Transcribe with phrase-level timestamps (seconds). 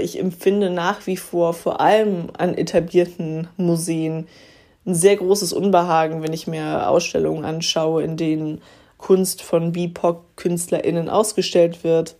[0.00, 4.26] Ich empfinde nach wie vor vor allem an etablierten Museen
[4.86, 8.62] ein sehr großes Unbehagen, wenn ich mir Ausstellungen anschaue, in denen
[8.98, 12.16] Kunst von BIPOC-KünstlerInnen ausgestellt wird,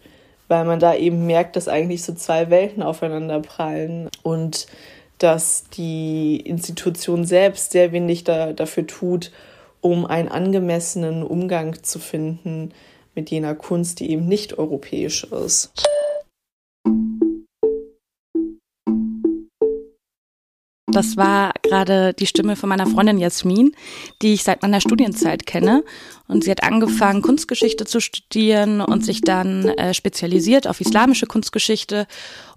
[0.49, 4.67] weil man da eben merkt, dass eigentlich so zwei Welten aufeinander prallen und
[5.19, 9.33] dass die Institution selbst sehr wenig da, dafür tut,
[9.81, 12.73] um einen angemessenen Umgang zu finden
[13.15, 15.73] mit jener Kunst, die eben nicht europäisch ist.
[20.97, 23.73] Das war gerade die Stimme von meiner Freundin Jasmin,
[24.23, 25.85] die ich seit meiner Studienzeit kenne.
[26.27, 32.07] Und sie hat angefangen, Kunstgeschichte zu studieren und sich dann äh, spezialisiert auf islamische Kunstgeschichte.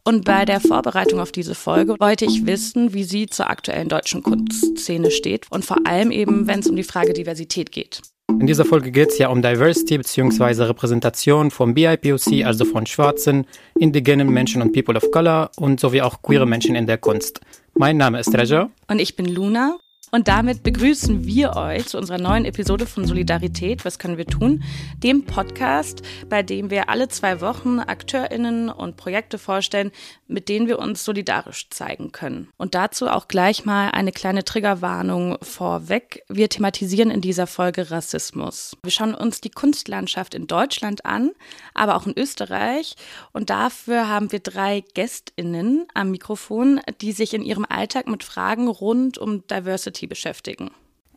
[0.06, 4.24] Und bei der Vorbereitung auf diese Folge wollte ich wissen, wie sie zur aktuellen deutschen
[4.24, 8.02] Kunstszene steht und vor allem eben, wenn es um die Frage Diversität geht.
[8.40, 10.64] In dieser Folge geht es ja um Diversity bzw.
[10.64, 13.46] Repräsentation von BIPOC, also von schwarzen,
[13.78, 17.42] indigenen Menschen und People of Color und sowie auch queere Menschen in der Kunst.
[17.80, 18.70] Mein Name ist Reja.
[18.90, 19.78] Und ich bin Luna.
[20.12, 23.86] Und damit begrüßen wir euch zu unserer neuen Episode von Solidarität.
[23.86, 24.64] Was können wir tun?
[24.98, 29.92] Dem Podcast, bei dem wir alle zwei Wochen AkteurInnen und Projekte vorstellen,
[30.28, 32.50] mit denen wir uns solidarisch zeigen können.
[32.58, 36.24] Und dazu auch gleich mal eine kleine Triggerwarnung vorweg.
[36.28, 38.76] Wir thematisieren in dieser Folge Rassismus.
[38.82, 41.32] Wir schauen uns die Kunstlandschaft in Deutschland an,
[41.76, 42.96] aber auch in Österreich.
[43.32, 48.68] Und dafür haben wir drei GästInnen am Mikrofon, die sich in ihrem Alltag mit Fragen
[48.68, 50.72] rund um Diversity Beschäftigen.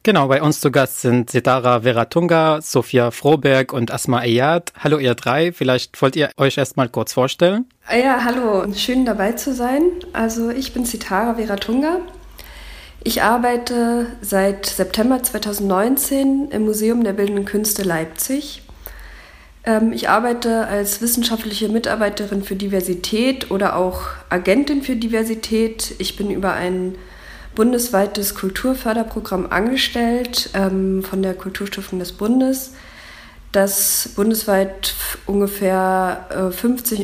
[0.04, 4.72] Genau, bei uns zu Gast sind Setara Veratunga, Sophia Froberg und Asma Ayad.
[4.76, 7.66] Hallo ihr drei, vielleicht wollt ihr euch erstmal kurz vorstellen?
[7.88, 9.82] Ja, hallo, schön dabei zu sein.
[10.12, 12.00] Also ich bin Setara Veratunga.
[13.04, 18.62] Ich arbeite seit September 2019 im Museum der Bildenden Künste Leipzig.
[19.64, 25.94] Ähm, ich arbeite als wissenschaftliche Mitarbeiterin für Diversität oder auch Agentin für Diversität.
[25.98, 26.96] Ich bin über einen
[27.54, 32.72] bundesweites Kulturförderprogramm angestellt ähm, von der Kulturstiftung des Bundes,
[33.52, 34.94] das bundesweit
[35.26, 37.00] ungefähr äh, 50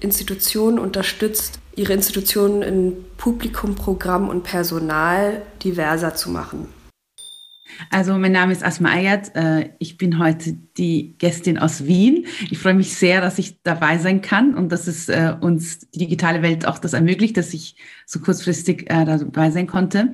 [0.00, 6.68] Institutionen unterstützt, ihre Institutionen in Publikum, Programm und Personal diverser zu machen.
[7.90, 9.34] Also mein Name ist Asma Ayat.
[9.34, 12.26] Äh, ich bin heute die Gästin aus Wien.
[12.50, 16.00] Ich freue mich sehr, dass ich dabei sein kann und dass es äh, uns die
[16.00, 20.12] digitale Welt auch das ermöglicht, dass ich so kurzfristig äh, dabei sein konnte.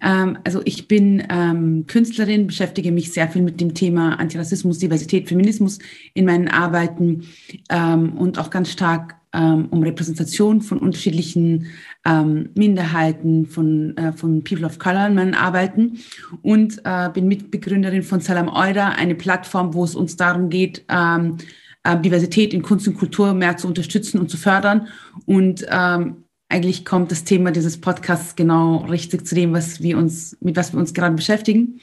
[0.00, 5.28] Ähm, also ich bin ähm, Künstlerin, beschäftige mich sehr viel mit dem Thema Antirassismus, Diversität,
[5.28, 5.78] Feminismus
[6.14, 7.28] in meinen Arbeiten
[7.68, 11.66] ähm, und auch ganz stark um Repräsentation von unterschiedlichen
[12.04, 15.98] ähm, Minderheiten, von, äh, von People of Color in meinen Arbeiten
[16.42, 21.36] und äh, bin Mitbegründerin von Salam Eura, eine Plattform, wo es uns darum geht, ähm,
[21.84, 24.88] äh, Diversität in Kunst und Kultur mehr zu unterstützen und zu fördern.
[25.26, 30.36] Und ähm, eigentlich kommt das Thema dieses Podcasts genau richtig zu dem, was wir uns,
[30.40, 31.80] mit was wir uns gerade beschäftigen.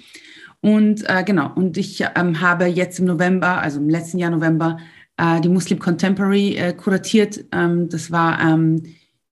[0.62, 4.80] Und äh, genau, und ich ähm, habe jetzt im November, also im letzten Jahr November,
[5.18, 7.46] äh, die Muslim Contemporary äh, kuratiert.
[7.52, 8.84] Ähm, das war ähm,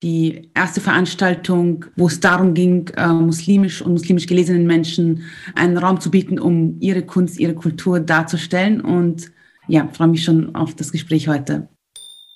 [0.04, 5.24] die erste Veranstaltung, wo es darum ging, äh, muslimisch und muslimisch gelesenen Menschen
[5.56, 8.82] einen Raum zu bieten, um ihre Kunst, ihre Kultur darzustellen.
[8.82, 9.32] Und
[9.68, 11.70] ja, freue mich schon auf das Gespräch heute.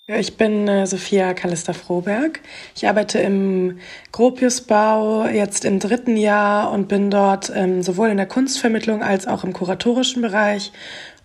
[0.09, 2.39] Ich bin äh, Sophia Kalister Froberg.
[2.73, 3.79] Ich arbeite im
[4.13, 9.43] Gropiusbau jetzt im dritten Jahr und bin dort ähm, sowohl in der Kunstvermittlung als auch
[9.43, 10.71] im kuratorischen Bereich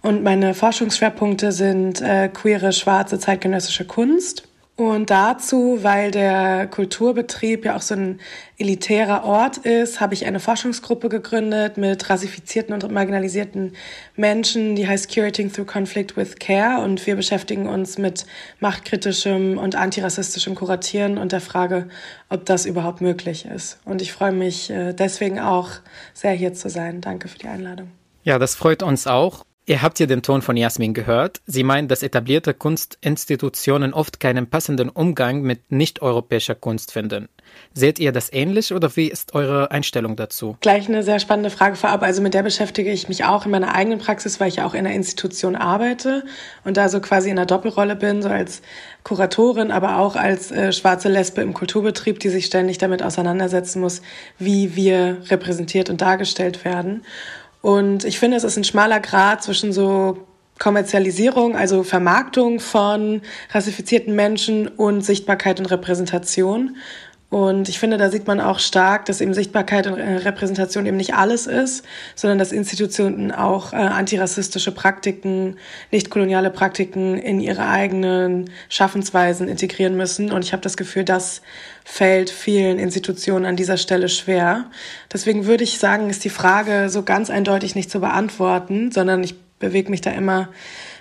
[0.02, 4.48] und meine Forschungsschwerpunkte sind äh, queere, schwarze, zeitgenössische Kunst.
[4.74, 8.20] Und dazu, weil der Kulturbetrieb ja auch so ein
[8.56, 13.76] elitärer Ort ist, habe ich eine Forschungsgruppe gegründet mit rassifizierten und marginalisierten
[14.16, 16.82] Menschen, die heißt Curating Through Conflict with Care.
[16.82, 18.24] Und wir beschäftigen uns mit
[18.60, 21.88] machtkritischem und antirassistischem Kuratieren und der Frage,
[22.30, 23.78] ob das überhaupt möglich ist.
[23.84, 25.68] Und ich freue mich äh, deswegen auch
[26.14, 27.02] sehr hier zu sein.
[27.02, 27.90] Danke für die Einladung.
[28.24, 29.44] Ja, das freut uns auch.
[29.64, 31.40] Ihr habt ja den Ton von Jasmin gehört.
[31.46, 37.28] Sie meint, dass etablierte Kunstinstitutionen oft keinen passenden Umgang mit nicht-europäischer Kunst finden.
[37.72, 40.56] Seht ihr das ähnlich oder wie ist eure Einstellung dazu?
[40.60, 42.02] Gleich eine sehr spannende Frage vorab.
[42.02, 44.74] Also mit der beschäftige ich mich auch in meiner eigenen Praxis, weil ich ja auch
[44.74, 46.24] in einer Institution arbeite
[46.64, 48.62] und da so quasi in einer Doppelrolle bin, so als
[49.04, 54.02] Kuratorin, aber auch als äh, schwarze Lesbe im Kulturbetrieb, die sich ständig damit auseinandersetzen muss,
[54.40, 57.04] wie wir repräsentiert und dargestellt werden.
[57.62, 60.18] Und ich finde, es ist ein schmaler Grad zwischen so
[60.58, 66.76] Kommerzialisierung, also Vermarktung von rassifizierten Menschen und Sichtbarkeit und Repräsentation.
[67.32, 70.98] Und ich finde, da sieht man auch stark, dass eben Sichtbarkeit und äh, Repräsentation eben
[70.98, 71.82] nicht alles ist,
[72.14, 75.56] sondern dass Institutionen auch äh, antirassistische Praktiken,
[75.90, 80.30] nicht koloniale Praktiken in ihre eigenen Schaffensweisen integrieren müssen.
[80.30, 81.40] Und ich habe das Gefühl, das
[81.84, 84.66] fällt vielen Institutionen an dieser Stelle schwer.
[85.10, 89.36] Deswegen würde ich sagen, ist die Frage so ganz eindeutig nicht zu beantworten, sondern ich
[89.58, 90.50] bewege mich da immer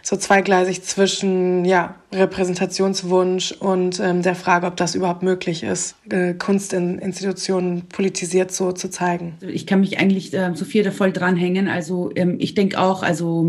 [0.03, 6.33] so zweigleisig zwischen ja, Repräsentationswunsch und ähm, der Frage, ob das überhaupt möglich ist, äh,
[6.33, 9.37] Kunst in Institutionen politisiert so zu zeigen.
[9.41, 11.67] Ich kann mich eigentlich, äh, Sophia, da voll dranhängen.
[11.67, 13.47] Also ähm, ich denke auch, also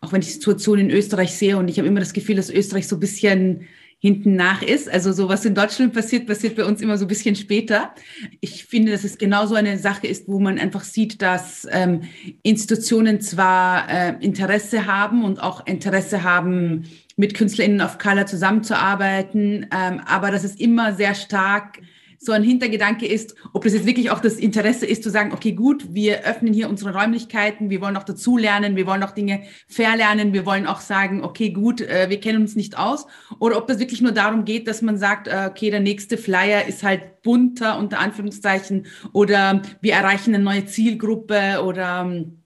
[0.00, 2.50] auch wenn ich die Situation in Österreich sehe und ich habe immer das Gefühl, dass
[2.50, 3.66] Österreich so ein bisschen
[4.00, 4.88] hinten nach ist.
[4.88, 7.94] Also so was in Deutschland passiert, passiert bei uns immer so ein bisschen später.
[8.40, 12.02] Ich finde, dass es genauso eine Sache ist, wo man einfach sieht, dass ähm,
[12.42, 16.84] Institutionen zwar äh, Interesse haben und auch Interesse haben,
[17.16, 21.78] mit KünstlerInnen of Color zusammenzuarbeiten, ähm, aber dass es immer sehr stark
[22.22, 25.52] so ein Hintergedanke ist, ob das jetzt wirklich auch das Interesse ist, zu sagen, okay,
[25.52, 30.34] gut, wir öffnen hier unsere Räumlichkeiten, wir wollen auch dazulernen, wir wollen auch Dinge verlernen,
[30.34, 33.06] wir wollen auch sagen, okay, gut, äh, wir kennen uns nicht aus.
[33.38, 36.66] Oder ob das wirklich nur darum geht, dass man sagt, äh, okay, der nächste Flyer
[36.66, 42.39] ist halt bunter, unter Anführungszeichen, oder wir erreichen eine neue Zielgruppe oder ähm, äh,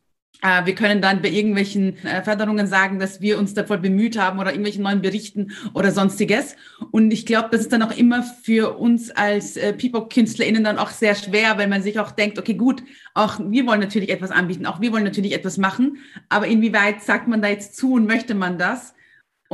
[0.65, 4.51] wir können dann bei irgendwelchen äh, Förderungen sagen, dass wir uns davor bemüht haben oder
[4.51, 6.55] irgendwelchen neuen Berichten oder sonstiges.
[6.91, 10.91] Und ich glaube, das ist dann auch immer für uns als äh, People-KünstlerInnen dann auch
[10.91, 12.83] sehr schwer, weil man sich auch denkt, okay, gut,
[13.15, 15.99] auch wir wollen natürlich etwas anbieten, auch wir wollen natürlich etwas machen,
[16.29, 18.94] aber inwieweit sagt man da jetzt zu und möchte man das?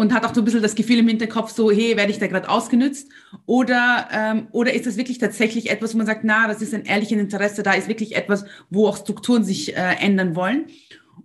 [0.01, 2.27] Und hat auch so ein bisschen das Gefühl im Hinterkopf, so, hey, werde ich da
[2.27, 3.11] gerade ausgenützt?
[3.45, 6.87] Oder, ähm, oder ist das wirklich tatsächlich etwas, wo man sagt, na, das ist ein
[6.87, 10.69] ehrliches Interesse, da ist wirklich etwas, wo auch Strukturen sich äh, ändern wollen?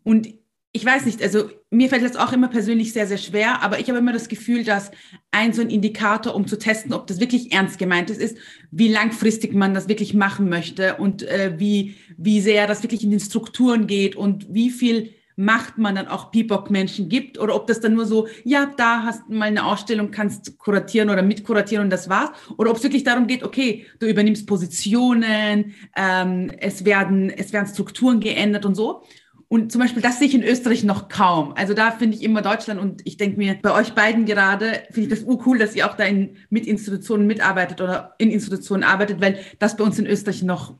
[0.03, 0.27] Und
[0.73, 3.87] ich weiß nicht, also mir fällt das auch immer persönlich sehr, sehr schwer, aber ich
[3.87, 4.91] habe immer das Gefühl, dass
[5.31, 8.37] ein so ein Indikator, um zu testen, ob das wirklich ernst gemeint ist, ist,
[8.71, 13.11] wie langfristig man das wirklich machen möchte und äh, wie, wie sehr das wirklich in
[13.11, 17.81] den Strukturen geht und wie viel Macht man dann auch BIPOC-Menschen gibt oder ob das
[17.81, 21.89] dann nur so, ja, da hast du mal eine Ausstellung, kannst kuratieren oder mitkuratieren und
[21.89, 22.31] das war's.
[22.57, 27.67] Oder ob es wirklich darum geht, okay, du übernimmst Positionen, ähm, es, werden, es werden
[27.67, 29.03] Strukturen geändert und so.
[29.47, 31.53] Und zum Beispiel, das sehe ich in Österreich noch kaum.
[31.55, 35.01] Also da finde ich immer Deutschland und ich denke mir, bei euch beiden gerade finde
[35.01, 39.21] ich das urcool, dass ihr auch da in, mit Institutionen mitarbeitet oder in Institutionen arbeitet,
[39.21, 40.75] weil das bei uns in Österreich noch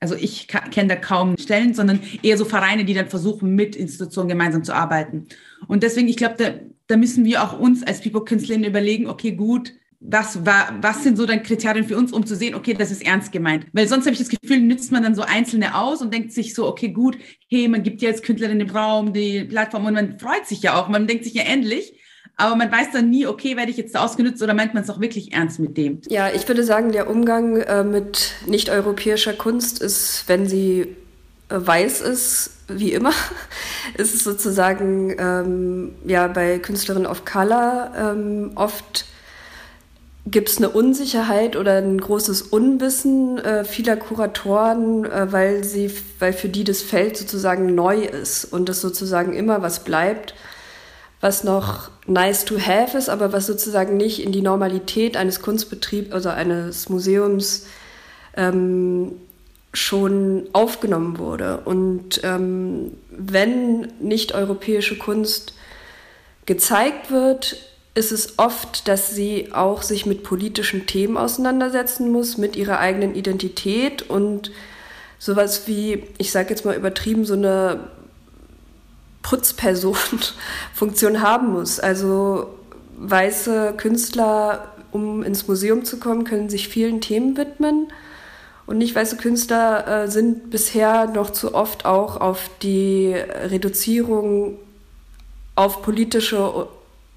[0.00, 4.28] also ich kenne da kaum Stellen, sondern eher so Vereine, die dann versuchen, mit Institutionen
[4.28, 5.26] gemeinsam zu arbeiten.
[5.68, 6.54] Und deswegen, ich glaube, da,
[6.86, 11.24] da müssen wir auch uns als People-Künstlerinnen überlegen, okay, gut, was, war, was sind so
[11.24, 13.66] dann Kriterien für uns, um zu sehen, okay, das ist ernst gemeint.
[13.72, 16.54] Weil sonst habe ich das Gefühl, nützt man dann so Einzelne aus und denkt sich
[16.54, 17.16] so, okay, gut,
[17.48, 20.78] hey, man gibt ja als Künstlerin den Raum, die Plattform und man freut sich ja
[20.78, 20.88] auch.
[20.88, 21.94] Man denkt sich ja endlich,
[22.36, 25.00] aber man weiß dann nie, okay, werde ich jetzt ausgenutzt oder meint man es auch
[25.00, 26.00] wirklich ernst mit dem?
[26.08, 30.82] Ja, ich würde sagen, der Umgang äh, mit nicht-europäischer Kunst ist, wenn sie
[31.48, 33.12] äh, weiß ist, wie immer,
[33.96, 39.06] ist es sozusagen ähm, ja bei Künstlerinnen of Color ähm, oft
[40.28, 46.32] gibt es eine Unsicherheit oder ein großes Unwissen äh, vieler Kuratoren, äh, weil sie, weil
[46.32, 50.34] für die das Feld sozusagen neu ist und es sozusagen immer was bleibt
[51.26, 56.12] was noch nice to have ist, aber was sozusagen nicht in die Normalität eines Kunstbetriebs,
[56.12, 57.66] also eines Museums
[58.36, 59.10] ähm,
[59.72, 61.62] schon aufgenommen wurde.
[61.64, 65.54] Und ähm, wenn nicht europäische Kunst
[66.46, 67.56] gezeigt wird,
[67.96, 73.16] ist es oft, dass sie auch sich mit politischen Themen auseinandersetzen muss, mit ihrer eigenen
[73.16, 74.52] Identität und
[75.18, 77.80] sowas wie, ich sage jetzt mal übertrieben, so eine
[79.26, 81.80] Putzperson-Funktion haben muss.
[81.80, 82.54] Also
[82.98, 87.88] weiße Künstler, um ins Museum zu kommen, können sich vielen Themen widmen.
[88.66, 94.58] Und nicht weiße Künstler äh, sind bisher noch zu oft auch auf die Reduzierung
[95.56, 96.68] auf politische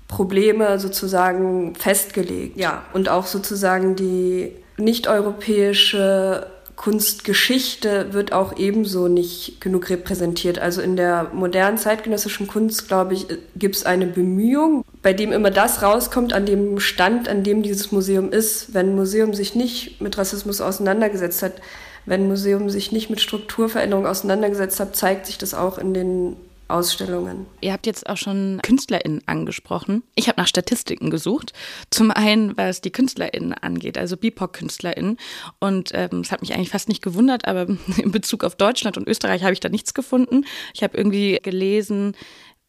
[0.08, 2.58] Probleme sozusagen festgelegt.
[2.58, 6.48] Ja, und auch sozusagen die nicht-europäische
[6.80, 10.60] Kunstgeschichte wird auch ebenso nicht genug repräsentiert.
[10.60, 15.52] Also in der modernen zeitgenössischen Kunst, glaube ich, gibt es eine Bemühung, bei dem immer
[15.52, 18.74] das rauskommt an dem Stand, an dem dieses Museum ist.
[18.74, 21.56] Wenn ein Museum sich nicht mit Rassismus auseinandergesetzt hat,
[22.06, 26.38] wenn ein Museum sich nicht mit Strukturveränderung auseinandergesetzt hat, zeigt sich das auch in den
[26.70, 27.48] Ausstellungen.
[27.62, 30.04] Ihr habt jetzt auch schon KünstlerInnen angesprochen.
[30.16, 31.54] Ich habe nach Statistiken gesucht.
[31.90, 35.18] Zum einen, was die KünstlerInnen angeht, also BIPOC-KünstlerInnen.
[35.60, 39.08] Und ähm, es hat mich eigentlich fast nicht gewundert, aber in Bezug auf Deutschland und
[39.08, 40.46] Österreich habe ich da nichts gefunden.
[40.74, 42.16] Ich habe irgendwie gelesen,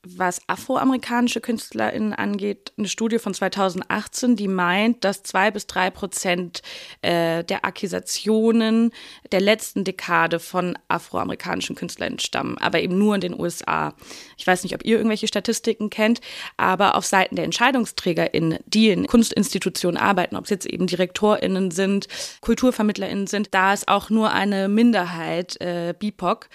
[0.03, 6.63] was afroamerikanische KünstlerInnen angeht, eine Studie von 2018, die meint, dass zwei bis drei Prozent
[7.03, 8.93] äh, der Akkusationen
[9.31, 13.95] der letzten Dekade von afroamerikanischen KünstlerInnen stammen, aber eben nur in den USA.
[14.39, 16.21] Ich weiß nicht, ob ihr irgendwelche Statistiken kennt,
[16.57, 22.09] aber auf Seiten der EntscheidungsträgerInnen, die in Kunstinstitutionen arbeiten, ob es jetzt eben DirektorInnen sind,
[22.41, 26.49] KulturvermittlerInnen sind, da ist auch nur eine Minderheit äh, BIPOC.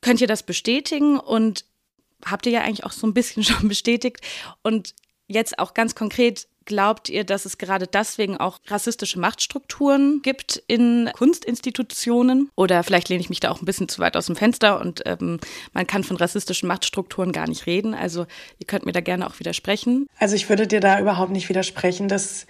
[0.00, 1.64] Könnt ihr das bestätigen und
[2.24, 4.20] habt ihr ja eigentlich auch so ein bisschen schon bestätigt.
[4.62, 4.94] Und
[5.26, 11.10] jetzt auch ganz konkret, glaubt ihr, dass es gerade deswegen auch rassistische Machtstrukturen gibt in
[11.12, 12.50] Kunstinstitutionen?
[12.54, 15.02] Oder vielleicht lehne ich mich da auch ein bisschen zu weit aus dem Fenster und
[15.06, 15.40] ähm,
[15.72, 17.94] man kann von rassistischen Machtstrukturen gar nicht reden.
[17.94, 18.26] Also
[18.58, 20.06] ihr könnt mir da gerne auch widersprechen.
[20.18, 22.08] Also ich würde dir da überhaupt nicht widersprechen.
[22.08, 22.46] dass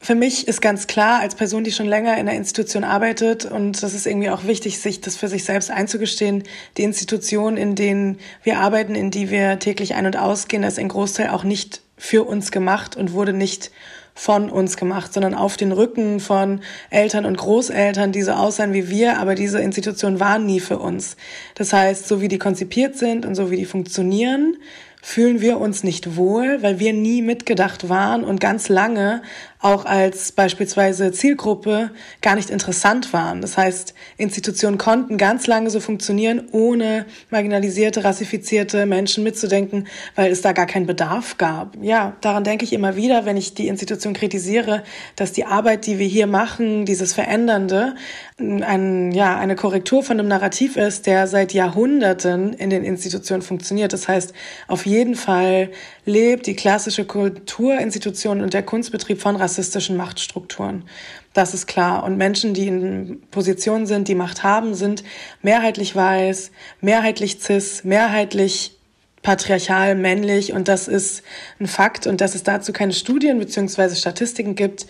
[0.00, 3.82] für mich ist ganz klar, als Person, die schon länger in der Institution arbeitet, und
[3.82, 6.44] das ist irgendwie auch wichtig, sich das für sich selbst einzugestehen,
[6.76, 10.88] die Institutionen, in denen wir arbeiten, in die wir täglich ein- und ausgehen, ist ein
[10.88, 13.72] Großteil auch nicht für uns gemacht und wurde nicht
[14.14, 18.90] von uns gemacht, sondern auf den Rücken von Eltern und Großeltern, die so aussehen wie
[18.90, 21.16] wir, aber diese Institutionen waren nie für uns.
[21.54, 24.56] Das heißt, so wie die konzipiert sind und so wie die funktionieren,
[25.02, 29.22] fühlen wir uns nicht wohl, weil wir nie mitgedacht waren und ganz lange
[29.60, 31.90] auch als beispielsweise Zielgruppe
[32.22, 33.40] gar nicht interessant waren.
[33.40, 40.42] Das heißt, Institutionen konnten ganz lange so funktionieren, ohne marginalisierte, rassifizierte Menschen mitzudenken, weil es
[40.42, 41.76] da gar keinen Bedarf gab.
[41.82, 44.84] Ja, daran denke ich immer wieder, wenn ich die Institution kritisiere,
[45.16, 47.96] dass die Arbeit, die wir hier machen, dieses Verändernde,
[48.40, 53.92] ein, ja, eine Korrektur von einem Narrativ ist, der seit Jahrhunderten in den Institutionen funktioniert.
[53.92, 54.32] Das heißt,
[54.68, 55.70] auf jeden Fall
[56.04, 60.84] lebt die klassische Kulturinstitution und der Kunstbetrieb von rassistischen Machtstrukturen.
[61.32, 62.04] Das ist klar.
[62.04, 65.02] Und Menschen, die in Positionen sind, die Macht haben, sind
[65.42, 68.76] mehrheitlich weiß, mehrheitlich cis, mehrheitlich
[69.22, 70.52] patriarchal, männlich.
[70.52, 71.24] Und das ist
[71.58, 72.06] ein Fakt.
[72.06, 74.86] Und dass es dazu keine Studien beziehungsweise Statistiken gibt,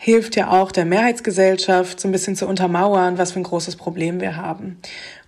[0.00, 4.20] hilft ja auch der Mehrheitsgesellschaft so ein bisschen zu untermauern, was für ein großes Problem
[4.20, 4.78] wir haben.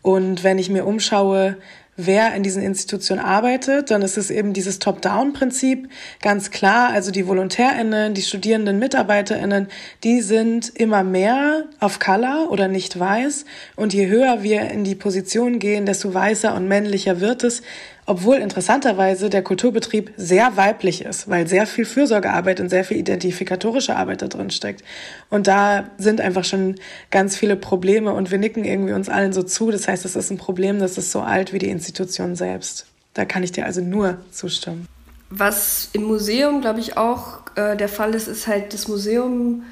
[0.01, 1.57] Und wenn ich mir umschaue,
[1.97, 5.89] wer in diesen Institutionen arbeitet, dann ist es eben dieses Top-Down-Prinzip
[6.23, 6.91] ganz klar.
[6.93, 9.67] Also die VolontärInnen, die studierenden MitarbeiterInnen,
[10.05, 13.47] die sind immer mehr auf Color oder nicht weiß.
[13.75, 17.63] Und je höher wir in die Position gehen, desto weißer und männlicher wird es
[18.11, 23.95] obwohl interessanterweise der Kulturbetrieb sehr weiblich ist, weil sehr viel Fürsorgearbeit und sehr viel identifikatorische
[23.95, 24.83] Arbeit da drin steckt.
[25.29, 26.75] Und da sind einfach schon
[27.13, 29.71] ganz viele Probleme und wir nicken irgendwie uns allen so zu.
[29.71, 32.87] Das heißt, es ist ein Problem, das ist so alt wie die Institution selbst.
[33.15, 34.89] Da kann ich dir also nur zustimmen.
[35.29, 39.63] Was im Museum, glaube ich, auch äh, der Fall ist, ist halt, das Museum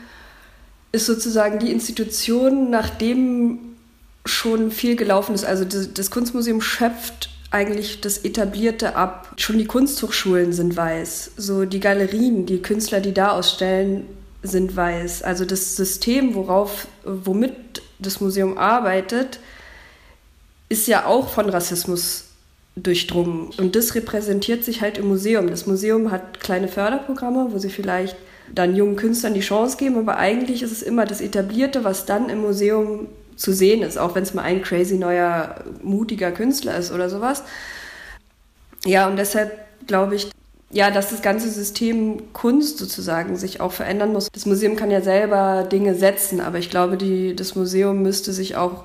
[0.93, 3.59] ist sozusagen die Institution, nachdem
[4.25, 5.45] schon viel gelaufen ist.
[5.45, 9.33] Also das, das Kunstmuseum schöpft eigentlich das Etablierte ab.
[9.37, 11.33] Schon die Kunsthochschulen sind weiß.
[11.37, 14.07] So die Galerien, die Künstler, die da ausstellen,
[14.43, 15.23] sind weiß.
[15.23, 19.41] Also das System, worauf, womit das Museum arbeitet,
[20.69, 22.25] ist ja auch von Rassismus
[22.77, 23.51] durchdrungen.
[23.57, 25.49] Und das repräsentiert sich halt im Museum.
[25.49, 28.17] Das Museum hat kleine Förderprogramme, wo sie vielleicht
[28.55, 32.31] dann jungen Künstlern die Chance geben, aber eigentlich ist es immer das Etablierte, was dann
[32.31, 36.93] im Museum zu sehen ist, auch wenn es mal ein crazy neuer, mutiger Künstler ist
[36.93, 37.45] oder sowas.
[38.85, 39.53] Ja, und deshalb
[39.87, 40.31] glaube ich,
[40.71, 44.29] ja, dass das ganze System Kunst sozusagen sich auch verändern muss.
[44.33, 48.57] Das Museum kann ja selber Dinge setzen, aber ich glaube, die, das Museum müsste sich
[48.57, 48.85] auch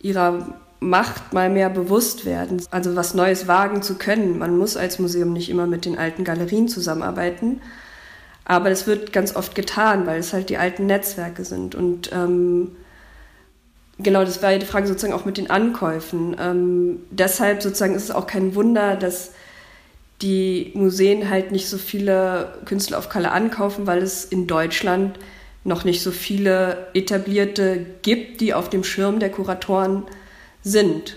[0.00, 4.38] ihrer Macht mal mehr bewusst werden, also was Neues wagen zu können.
[4.38, 7.60] Man muss als Museum nicht immer mit den alten Galerien zusammenarbeiten,
[8.44, 12.76] aber das wird ganz oft getan, weil es halt die alten Netzwerke sind und ähm,
[13.98, 16.36] Genau, das war die Frage sozusagen auch mit den Ankäufen.
[16.38, 19.32] Ähm, deshalb sozusagen ist es auch kein Wunder, dass
[20.22, 25.18] die Museen halt nicht so viele Künstler auf Color ankaufen, weil es in Deutschland
[25.64, 30.04] noch nicht so viele etablierte gibt, die auf dem Schirm der Kuratoren
[30.62, 31.16] sind.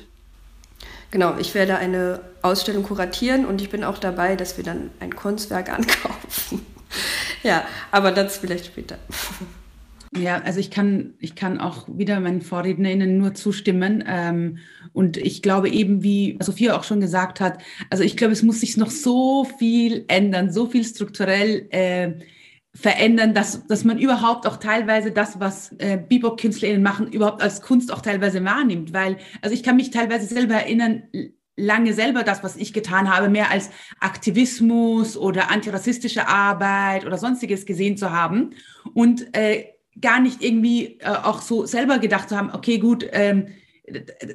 [1.12, 5.16] Genau, ich werde eine Ausstellung kuratieren und ich bin auch dabei, dass wir dann ein
[5.16, 6.66] Kunstwerk ankaufen.
[7.44, 8.98] ja, aber das vielleicht später.
[10.14, 14.04] Ja, also ich kann, ich kann auch wieder meinen VorrednerInnen nur zustimmen.
[14.06, 14.58] Ähm,
[14.92, 18.60] und ich glaube eben, wie Sophia auch schon gesagt hat, also ich glaube, es muss
[18.60, 22.14] sich noch so viel ändern, so viel strukturell äh,
[22.74, 27.92] verändern, dass, dass man überhaupt auch teilweise das, was äh, Bebop-KünstlerInnen machen, überhaupt als Kunst
[27.94, 28.92] auch teilweise wahrnimmt.
[28.92, 31.04] Weil, also ich kann mich teilweise selber erinnern,
[31.56, 33.70] lange selber das, was ich getan habe, mehr als
[34.02, 38.56] Aktivismus oder antirassistische Arbeit oder sonstiges gesehen zu haben.
[38.94, 39.68] Und äh,
[40.00, 43.48] gar nicht irgendwie äh, auch so selber gedacht zu haben, okay, gut, ähm,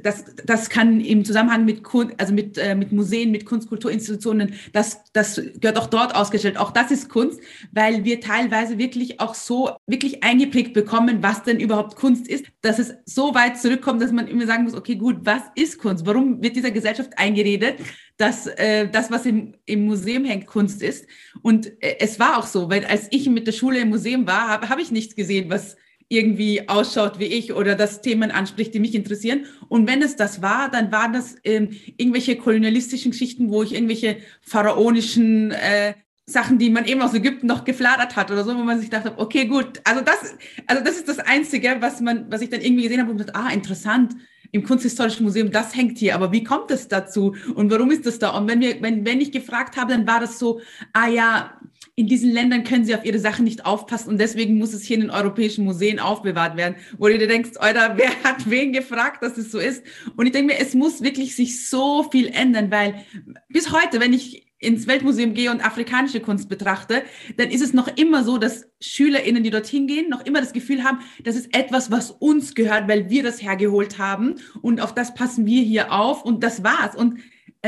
[0.03, 1.83] das, das kann im Zusammenhang mit,
[2.19, 6.57] also mit, äh, mit Museen, mit Kunstkulturinstitutionen, das, das gehört auch dort ausgestellt.
[6.57, 7.41] Auch das ist Kunst,
[7.73, 12.79] weil wir teilweise wirklich auch so wirklich eingeprägt bekommen, was denn überhaupt Kunst ist, dass
[12.79, 16.07] es so weit zurückkommt, dass man immer sagen muss, okay, gut, was ist Kunst?
[16.07, 17.77] Warum wird dieser Gesellschaft eingeredet,
[18.17, 21.07] dass äh, das, was im, im Museum hängt, Kunst ist?
[21.43, 24.49] Und äh, es war auch so, weil als ich mit der Schule im Museum war,
[24.49, 25.77] habe hab ich nichts gesehen, was
[26.09, 29.47] irgendwie ausschaut wie ich oder das Themen anspricht, die mich interessieren.
[29.69, 34.19] Und wenn es das war, dann waren das ähm, irgendwelche kolonialistischen Geschichten, wo ich irgendwelche
[34.41, 35.95] pharaonischen äh,
[36.25, 39.15] Sachen, die man eben aus Ägypten noch gefladert hat oder so, wo man sich dachte,
[39.17, 40.37] okay, gut, also das,
[40.67, 43.35] also das ist das Einzige, was man, was ich dann irgendwie gesehen habe und dachte,
[43.37, 44.15] ah, interessant,
[44.53, 48.19] im Kunsthistorischen Museum, das hängt hier, aber wie kommt es dazu und warum ist das
[48.19, 48.31] da?
[48.31, 50.61] Und wenn wir, wenn, wenn ich gefragt habe, dann war das so,
[50.93, 51.61] ah ja,
[51.95, 54.97] in diesen Ländern können sie auf ihre Sachen nicht aufpassen und deswegen muss es hier
[54.97, 59.23] in den europäischen Museen aufbewahrt werden, wo du dir denkst, Alter, wer hat wen gefragt,
[59.23, 59.83] dass es so ist?
[60.17, 63.05] Und ich denke mir, es muss wirklich sich so viel ändern, weil
[63.49, 67.03] bis heute, wenn ich ins Weltmuseum gehe und afrikanische Kunst betrachte,
[67.37, 70.83] dann ist es noch immer so, dass SchülerInnen, die dorthin gehen, noch immer das Gefühl
[70.83, 75.15] haben, das ist etwas, was uns gehört, weil wir das hergeholt haben und auf das
[75.15, 76.97] passen wir hier auf und das war's.
[76.97, 77.19] Und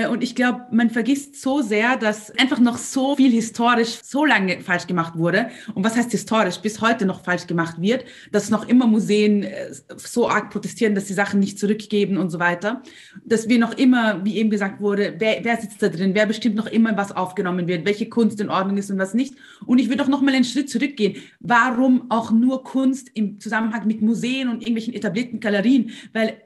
[0.06, 4.60] und ich glaube, man vergisst so sehr, dass einfach noch so viel historisch so lange
[4.60, 5.48] falsch gemacht wurde.
[5.74, 6.58] Und was heißt historisch?
[6.58, 11.06] Bis heute noch falsch gemacht wird, dass noch immer Museen äh, so arg protestieren, dass
[11.06, 12.82] die Sachen nicht zurückgeben und so weiter.
[13.24, 16.14] Dass wir noch immer, wie eben gesagt wurde, wer, wer sitzt da drin?
[16.14, 17.86] Wer bestimmt noch immer, was aufgenommen wird?
[17.86, 19.34] Welche Kunst in Ordnung ist und was nicht?
[19.64, 21.16] Und ich würde auch noch mal einen Schritt zurückgehen.
[21.40, 25.90] Warum auch nur Kunst im Zusammenhang mit Museen und irgendwelchen etablierten Galerien?
[26.12, 26.36] Weil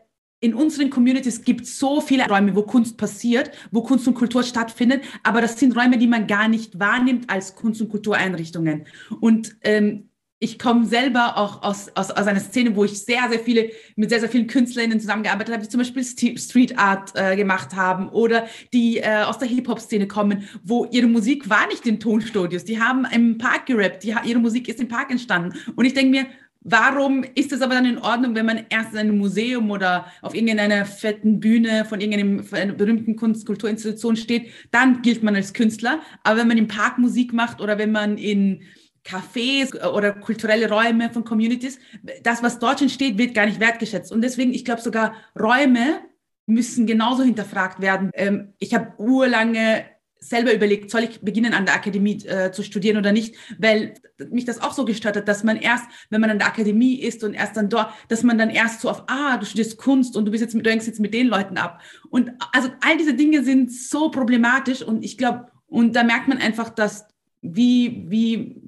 [0.43, 4.43] in unseren Communities gibt es so viele Räume, wo Kunst passiert, wo Kunst und Kultur
[4.43, 8.85] stattfindet, aber das sind Räume, die man gar nicht wahrnimmt als Kunst- und Kultureinrichtungen.
[9.21, 10.09] Und ähm,
[10.41, 14.11] ich komme selber auch aus, aus, aus einer Szene, wo ich sehr, sehr viele, mit
[14.11, 18.49] sehr, sehr vielen KünstlerInnen zusammengearbeitet habe, die zum Beispiel Street Art äh, gemacht haben oder
[18.73, 23.07] die äh, aus der Hip-Hop-Szene kommen, wo ihre Musik war nicht in Tonstudios, die haben
[23.15, 25.57] im Park gerappt, die, ihre Musik ist im Park entstanden.
[25.77, 26.27] Und ich denke mir,
[26.65, 30.35] Warum ist es aber dann in Ordnung, wenn man erst in einem Museum oder auf
[30.35, 36.01] irgendeiner fetten Bühne von irgendeiner berühmten Kunst-Kulturinstitution steht, dann gilt man als Künstler.
[36.23, 38.63] Aber wenn man im Park Musik macht oder wenn man in
[39.05, 41.81] Cafés oder kulturelle Räume von Communities,
[42.23, 44.13] das, was dort entsteht, wird gar nicht wertgeschätzt.
[44.13, 46.01] Und deswegen, ich glaube sogar, Räume
[46.47, 48.11] müssen genauso hinterfragt werden.
[48.15, 49.85] Ähm, ich habe urlange
[50.23, 53.95] selber überlegt, soll ich beginnen an der Akademie äh, zu studieren oder nicht, weil
[54.31, 57.25] mich das auch so gestört hat, dass man erst, wenn man an der Akademie ist
[57.25, 60.25] und erst dann dort, dass man dann erst so auf, ah, du studierst Kunst und
[60.25, 61.81] du bist jetzt mit, du hängst jetzt mit den Leuten ab.
[62.09, 66.39] Und also all diese Dinge sind so problematisch und ich glaube, und da merkt man
[66.39, 67.07] einfach, dass
[67.41, 68.63] wie, wie,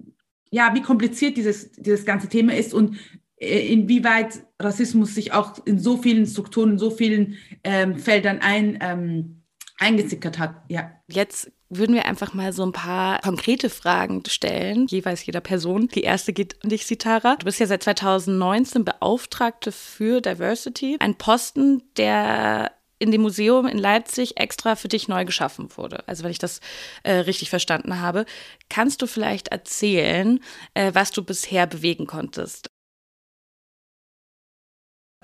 [0.51, 2.97] ja, wie kompliziert dieses, dieses ganze Thema ist und
[3.37, 8.79] äh, inwieweit Rassismus sich auch in so vielen Strukturen, in so vielen ähm, Feldern ein,
[8.81, 9.44] ähm,
[9.85, 10.55] eingesickert hat.
[10.69, 10.91] Ja.
[11.09, 15.89] Jetzt würden wir einfach mal so ein paar konkrete Fragen stellen, jeweils jeder Person.
[15.89, 17.37] Die erste geht an dich, Sitara.
[17.37, 23.77] Du bist ja seit 2019 Beauftragte für Diversity, ein Posten, der in dem Museum in
[23.77, 26.07] Leipzig extra für dich neu geschaffen wurde.
[26.09, 26.61] Also wenn ich das
[27.03, 28.25] äh, richtig verstanden habe.
[28.71, 30.41] Kannst du vielleicht erzählen,
[30.75, 32.69] äh, was du bisher bewegen konntest?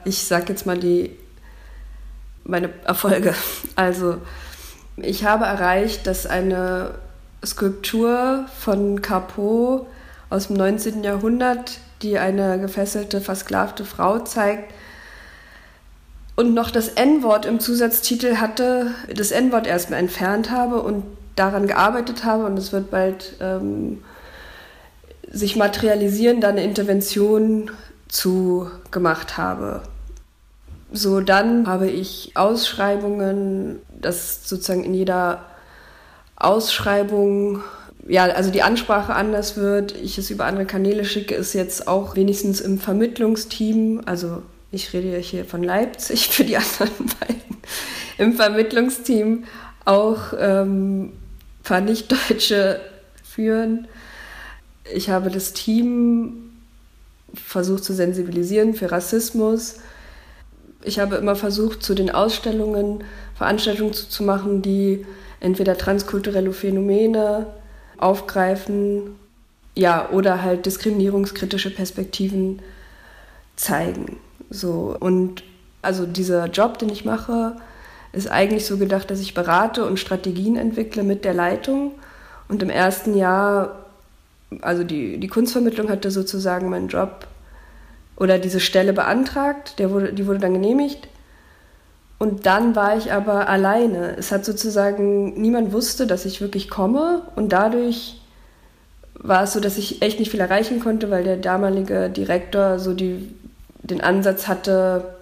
[0.05, 1.17] Ich sage jetzt mal die
[2.45, 3.35] meine Erfolge.
[3.77, 4.21] Also
[5.05, 6.93] ich habe erreicht, dass eine
[7.45, 9.87] Skulptur von Capot
[10.29, 11.03] aus dem 19.
[11.03, 14.73] Jahrhundert, die eine gefesselte, versklavte Frau zeigt,
[16.37, 21.05] und noch das N-Wort im Zusatztitel hatte, das N-Wort erstmal entfernt habe und
[21.37, 24.03] daran gearbeitet habe und es wird bald ähm,
[25.31, 27.71] sich materialisieren, da eine Intervention
[28.09, 29.83] zu gemacht habe.
[30.93, 35.47] So, dann habe ich Ausschreibungen, dass sozusagen in jeder
[36.35, 37.63] Ausschreibung,
[38.09, 42.17] ja, also die Ansprache anders wird, ich es über andere Kanäle schicke, ist jetzt auch
[42.17, 47.57] wenigstens im Vermittlungsteam, also ich rede ja hier von Leipzig für die anderen beiden,
[48.19, 49.45] im Vermittlungsteam
[49.85, 51.13] auch ähm,
[51.63, 52.81] paar Nicht-Deutsche
[53.23, 53.87] führen.
[54.93, 56.51] Ich habe das Team
[57.33, 59.77] versucht zu sensibilisieren für Rassismus
[60.83, 65.07] ich habe immer versucht, zu den Ausstellungen Veranstaltungen zu, zu machen, die
[65.41, 67.47] entweder transkulturelle Phänomene
[67.97, 69.17] aufgreifen,
[69.75, 72.61] ja, oder halt diskriminierungskritische Perspektiven
[73.57, 74.19] zeigen.
[74.51, 75.43] So und
[75.83, 77.57] also dieser Job, den ich mache,
[78.13, 81.93] ist eigentlich so gedacht, dass ich berate und Strategien entwickle mit der Leitung.
[82.49, 83.87] Und im ersten Jahr,
[84.61, 87.27] also die, die Kunstvermittlung hatte sozusagen meinen Job
[88.21, 91.09] oder diese Stelle beantragt, der wurde, die wurde dann genehmigt.
[92.19, 94.15] Und dann war ich aber alleine.
[94.19, 97.23] Es hat sozusagen, niemand wusste, dass ich wirklich komme.
[97.35, 98.21] Und dadurch
[99.15, 102.93] war es so, dass ich echt nicht viel erreichen konnte, weil der damalige Direktor so
[102.93, 103.35] die,
[103.83, 105.15] den Ansatz hatte,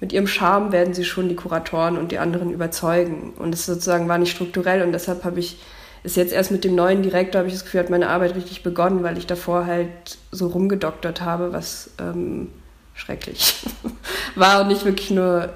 [0.00, 3.32] mit ihrem Charme werden sie schon die Kuratoren und die anderen überzeugen.
[3.38, 5.60] Und es sozusagen war nicht strukturell und deshalb habe ich
[6.02, 8.62] ist jetzt erst mit dem neuen Direktor, habe ich das Gefühl, hat meine Arbeit richtig
[8.62, 12.48] begonnen, weil ich davor halt so rumgedoktert habe, was ähm,
[12.94, 13.54] schrecklich
[14.34, 15.50] war und nicht wirklich nur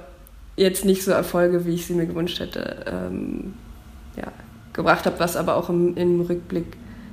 [0.56, 3.54] jetzt nicht so Erfolge, wie ich sie mir gewünscht hätte, ähm,
[4.16, 4.30] ja,
[4.72, 6.66] gebracht habe, was aber auch im, im Rückblick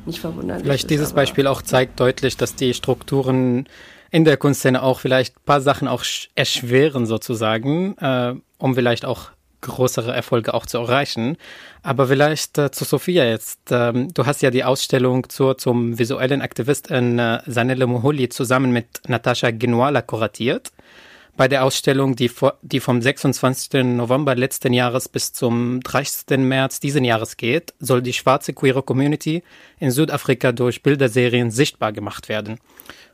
[0.05, 3.67] nicht verwunderlich Vielleicht ist, dieses Beispiel auch zeigt deutlich, dass die Strukturen
[4.09, 6.03] in der Kunstszene auch vielleicht ein paar Sachen auch
[6.35, 9.31] erschweren sozusagen, äh, um vielleicht auch
[9.61, 11.37] größere Erfolge auch zu erreichen.
[11.83, 13.59] Aber vielleicht äh, zu Sophia jetzt.
[13.71, 19.01] Ähm, du hast ja die Ausstellung zur, zum visuellen Aktivistin äh, Sanele Moholi zusammen mit
[19.07, 20.71] Natascha Genuala kuratiert.
[21.37, 23.83] Bei der Ausstellung, die, vor, die vom 26.
[23.83, 26.37] November letzten Jahres bis zum 30.
[26.37, 29.41] März diesen Jahres geht, soll die schwarze queere Community
[29.79, 32.59] in Südafrika durch Bilderserien sichtbar gemacht werden,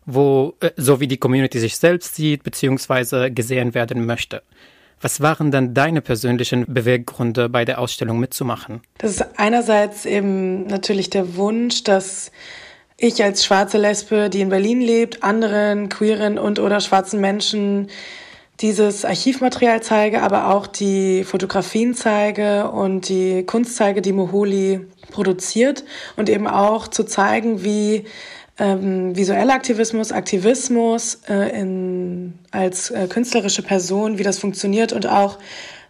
[0.05, 3.29] wo äh, so wie die Community sich selbst sieht bzw.
[3.29, 4.41] gesehen werden möchte.
[5.01, 8.81] Was waren dann deine persönlichen Beweggründe bei der Ausstellung mitzumachen?
[8.97, 12.31] Das ist einerseits eben natürlich der Wunsch, dass
[12.97, 17.89] ich als schwarze Lesbe, die in Berlin lebt, anderen queeren und oder schwarzen Menschen
[18.59, 24.79] dieses Archivmaterial zeige, aber auch die Fotografien zeige und die Kunst zeige, die Moholi
[25.11, 25.83] produziert
[26.15, 28.05] und eben auch zu zeigen, wie
[28.59, 35.37] ähm, visueller Aktivismus, Aktivismus äh, in, als äh, künstlerische Person, wie das funktioniert und auch,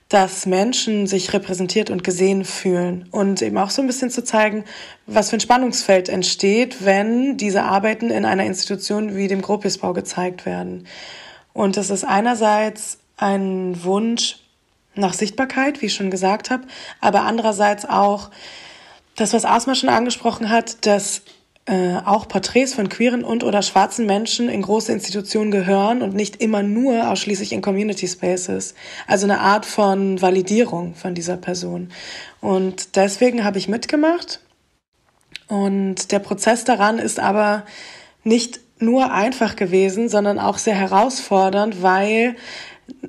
[0.09, 4.63] dass Menschen sich repräsentiert und gesehen fühlen und eben auch so ein bisschen zu zeigen,
[5.05, 10.45] was für ein Spannungsfeld entsteht, wenn diese Arbeiten in einer Institution wie dem Gropiusbau gezeigt
[10.45, 10.87] werden.
[11.51, 14.37] Und das ist einerseits ein Wunsch
[14.95, 16.63] nach Sichtbarkeit, wie ich schon gesagt habe,
[17.01, 18.29] aber andererseits auch
[19.15, 21.23] das, was Asma schon angesprochen hat, dass
[21.67, 26.41] äh, auch Porträts von queeren und oder schwarzen Menschen in große Institutionen gehören und nicht
[26.41, 28.73] immer nur ausschließlich in Community Spaces.
[29.05, 31.89] Also eine Art von Validierung von dieser Person.
[32.39, 34.39] Und deswegen habe ich mitgemacht.
[35.49, 37.65] Und der Prozess daran ist aber
[38.23, 42.37] nicht nur einfach gewesen, sondern auch sehr herausfordernd, weil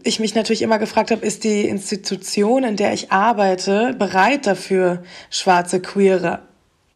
[0.03, 5.05] ich mich natürlich immer gefragt habe, ist die Institution, in der ich arbeite, bereit dafür,
[5.31, 6.48] schwarze, queere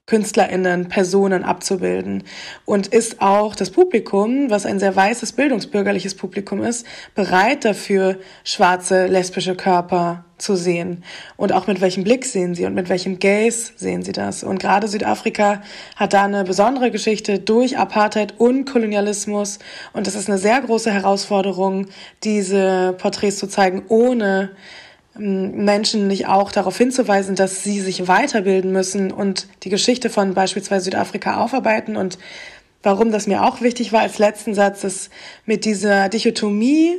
[0.06, 2.24] KünstlerInnen, Personen abzubilden.
[2.64, 6.84] Und ist auch das Publikum, was ein sehr weißes, bildungsbürgerliches Publikum ist,
[7.14, 11.04] bereit dafür, schwarze, lesbische Körper zu sehen.
[11.36, 14.42] Und auch mit welchem Blick sehen sie und mit welchem Gaze sehen sie das.
[14.42, 15.62] Und gerade Südafrika
[15.94, 19.60] hat da eine besondere Geschichte durch Apartheid und Kolonialismus.
[19.92, 21.86] Und das ist eine sehr große Herausforderung,
[22.24, 24.50] diese Porträts zu zeigen, ohne
[25.14, 30.84] Menschen nicht auch darauf hinzuweisen, dass sie sich weiterbilden müssen und die Geschichte von beispielsweise
[30.84, 31.96] Südafrika aufarbeiten.
[31.96, 32.18] Und
[32.82, 35.10] warum das mir auch wichtig war als letzten Satz, ist
[35.44, 36.96] mit dieser Dichotomie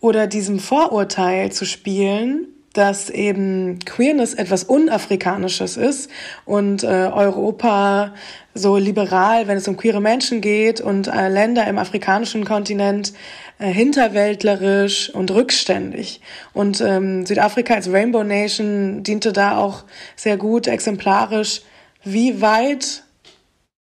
[0.00, 6.10] oder diesem Vorurteil zu spielen, dass eben Queerness etwas Unafrikanisches ist
[6.44, 8.12] und äh, Europa
[8.52, 13.14] so liberal, wenn es um queere Menschen geht und äh, Länder im afrikanischen Kontinent
[13.58, 16.20] äh, hinterwäldlerisch und rückständig.
[16.52, 21.62] Und ähm, Südafrika als Rainbow Nation diente da auch sehr gut exemplarisch,
[22.04, 23.02] wie weit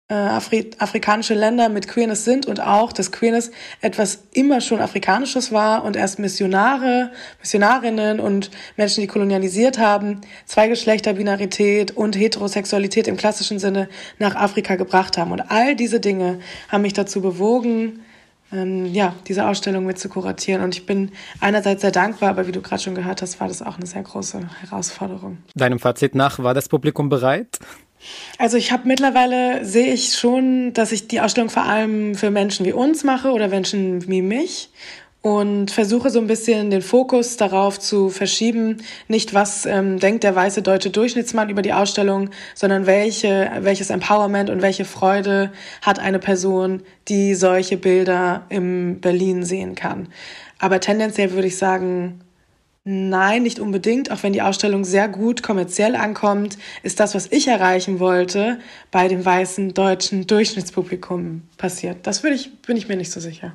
[0.10, 3.50] äh, Afri afrikanische Länder mit Queerness sind und auch, dass Queerness
[3.82, 11.98] etwas immer schon Afrikanisches war und erst Missionare, Missionarinnen und Menschen, die kolonialisiert haben, Zweigeschlechterbinarität
[11.98, 15.32] und Heterosexualität im klassischen Sinne nach Afrika gebracht haben.
[15.32, 18.04] Und all diese Dinge haben mich dazu bewogen,
[18.54, 20.64] ähm, ja, diese Ausstellung mit zu kuratieren.
[20.64, 23.62] Und ich bin einerseits sehr dankbar, aber wie du gerade schon gehört hast, war das
[23.62, 25.40] auch eine sehr große Herausforderung.
[25.56, 27.60] Deinem Fazit nach, war das Publikum bereit?
[28.38, 32.66] Also ich habe mittlerweile sehe ich schon, dass ich die Ausstellung vor allem für Menschen
[32.66, 34.70] wie uns mache oder Menschen wie mich
[35.24, 40.36] und versuche so ein bisschen den Fokus darauf zu verschieben, nicht was ähm, denkt der
[40.36, 46.20] weiße deutsche Durchschnittsmann über die Ausstellung, sondern welche, welches Empowerment und welche Freude hat eine
[46.20, 50.10] Person, die solche Bilder im Berlin sehen kann.
[50.60, 52.20] Aber tendenziell würde ich sagen,
[52.86, 54.12] Nein, nicht unbedingt.
[54.12, 58.60] Auch wenn die Ausstellung sehr gut kommerziell ankommt, ist das, was ich erreichen wollte,
[58.92, 62.06] bei dem weißen deutschen Durchschnittspublikum passiert.
[62.06, 63.54] Das würde ich, bin ich mir nicht so sicher.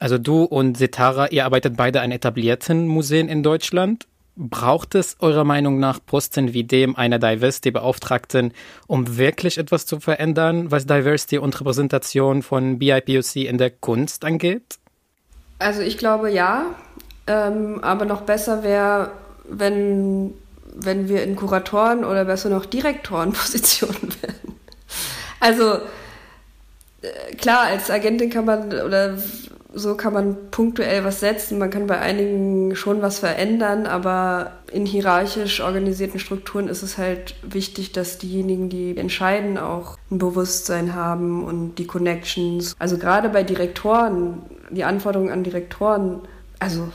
[0.00, 4.06] Also du und Setara, ihr arbeitet beide an etablierten Museen in Deutschland.
[4.34, 8.54] Braucht es eurer Meinung nach Posten wie dem einer Diversity-Beauftragten,
[8.86, 14.78] um wirklich etwas zu verändern, was Diversity und Repräsentation von BIPOC in der Kunst angeht?
[15.58, 16.64] Also ich glaube ja,
[17.26, 19.10] ähm, aber noch besser wäre,
[19.46, 20.32] wenn,
[20.74, 24.56] wenn wir in Kuratoren oder besser noch Direktorenpositionen werden.
[25.40, 25.74] Also
[27.02, 29.18] äh, klar, als Agentin kann man oder
[29.72, 31.58] so kann man punktuell was setzen.
[31.58, 37.34] Man kann bei einigen schon was verändern, aber in hierarchisch organisierten Strukturen ist es halt
[37.42, 42.74] wichtig, dass diejenigen, die entscheiden, auch ein Bewusstsein haben und die Connections.
[42.78, 46.20] Also gerade bei Direktoren, die Anforderungen an Direktoren,
[46.58, 46.88] also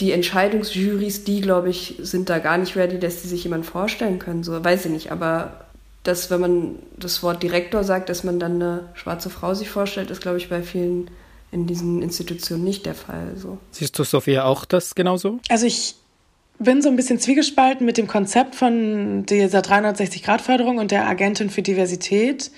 [0.00, 4.18] die Entscheidungsjurys, die, glaube ich, sind da gar nicht ready, dass die sich jemand vorstellen
[4.18, 4.42] können.
[4.42, 5.66] So weiß ich nicht, aber
[6.04, 10.10] dass, wenn man das Wort Direktor sagt, dass man dann eine schwarze Frau sich vorstellt,
[10.10, 11.10] ist, glaube ich, bei vielen
[11.50, 13.36] in diesen Institutionen nicht der Fall.
[13.36, 13.58] So.
[13.70, 15.40] Siehst du, Sophia, auch das genauso?
[15.48, 15.94] Also ich
[16.58, 21.62] bin so ein bisschen zwiegespalten mit dem Konzept von dieser 360-Grad-Förderung und der Agentin für
[21.62, 22.50] Diversität,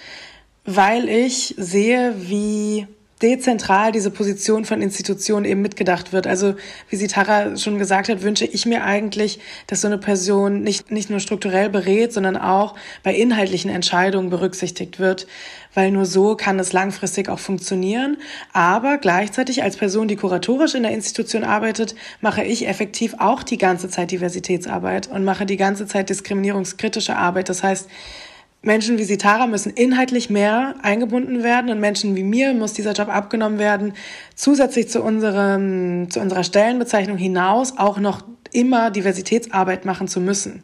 [0.64, 2.86] weil ich sehe, wie
[3.22, 6.26] dezentral diese Position von Institutionen eben mitgedacht wird.
[6.26, 6.54] Also
[6.88, 10.90] wie sie Tara schon gesagt hat, wünsche ich mir eigentlich, dass so eine Person nicht,
[10.90, 15.26] nicht nur strukturell berät, sondern auch bei inhaltlichen Entscheidungen berücksichtigt wird,
[15.74, 18.16] weil nur so kann es langfristig auch funktionieren.
[18.52, 23.58] Aber gleichzeitig als Person, die kuratorisch in der Institution arbeitet, mache ich effektiv auch die
[23.58, 27.48] ganze Zeit Diversitätsarbeit und mache die ganze Zeit diskriminierungskritische Arbeit.
[27.48, 27.88] Das heißt,
[28.62, 33.08] Menschen wie Sitara müssen inhaltlich mehr eingebunden werden und Menschen wie mir muss dieser Job
[33.08, 33.94] abgenommen werden,
[34.34, 40.62] zusätzlich zu unserem, zu unserer Stellenbezeichnung hinaus auch noch immer Diversitätsarbeit machen zu müssen.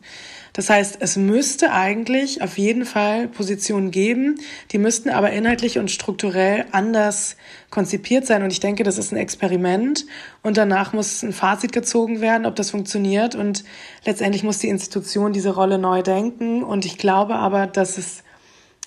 [0.57, 4.40] Das heißt, es müsste eigentlich auf jeden Fall Positionen geben,
[4.73, 7.37] die müssten aber inhaltlich und strukturell anders
[7.69, 8.42] konzipiert sein.
[8.42, 10.07] Und ich denke, das ist ein Experiment
[10.42, 13.35] und danach muss ein Fazit gezogen werden, ob das funktioniert.
[13.35, 13.64] Und
[14.07, 16.62] letztendlich muss die Institution diese Rolle neu denken.
[16.62, 18.23] Und ich glaube aber, dass es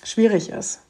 [0.02, 0.80] schwierig ist.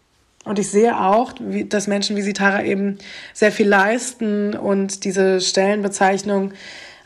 [0.47, 1.35] Und ich sehe auch,
[1.69, 2.97] dass Menschen wie Sitara eben
[3.35, 6.55] sehr viel leisten und diese Stellenbezeichnung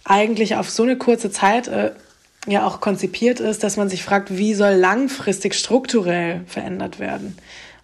[0.05, 1.91] eigentlich auf so eine kurze Zeit äh,
[2.47, 7.37] ja auch konzipiert ist, dass man sich fragt, wie soll langfristig strukturell verändert werden?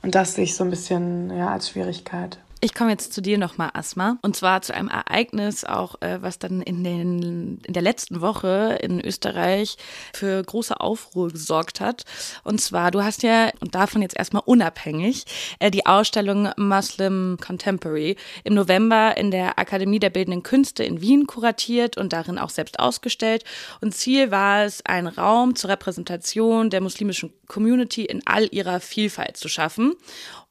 [0.03, 2.38] Und das sehe ich so ein bisschen ja, als Schwierigkeit.
[2.62, 4.18] Ich komme jetzt zu dir nochmal, Asma.
[4.20, 8.79] Und zwar zu einem Ereignis, auch äh, was dann in, den, in der letzten Woche
[8.83, 9.79] in Österreich
[10.12, 12.05] für große Aufruhr gesorgt hat.
[12.44, 15.25] Und zwar, du hast ja, und davon jetzt erstmal unabhängig,
[15.59, 21.27] äh, die Ausstellung Muslim Contemporary im November in der Akademie der Bildenden Künste in Wien
[21.27, 23.42] kuratiert und darin auch selbst ausgestellt.
[23.81, 29.38] Und Ziel war es, einen Raum zur Repräsentation der muslimischen Community in all ihrer Vielfalt
[29.38, 29.94] zu schaffen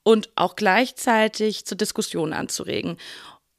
[0.10, 2.98] und auch gleichzeitig zur Diskussion anzuregen.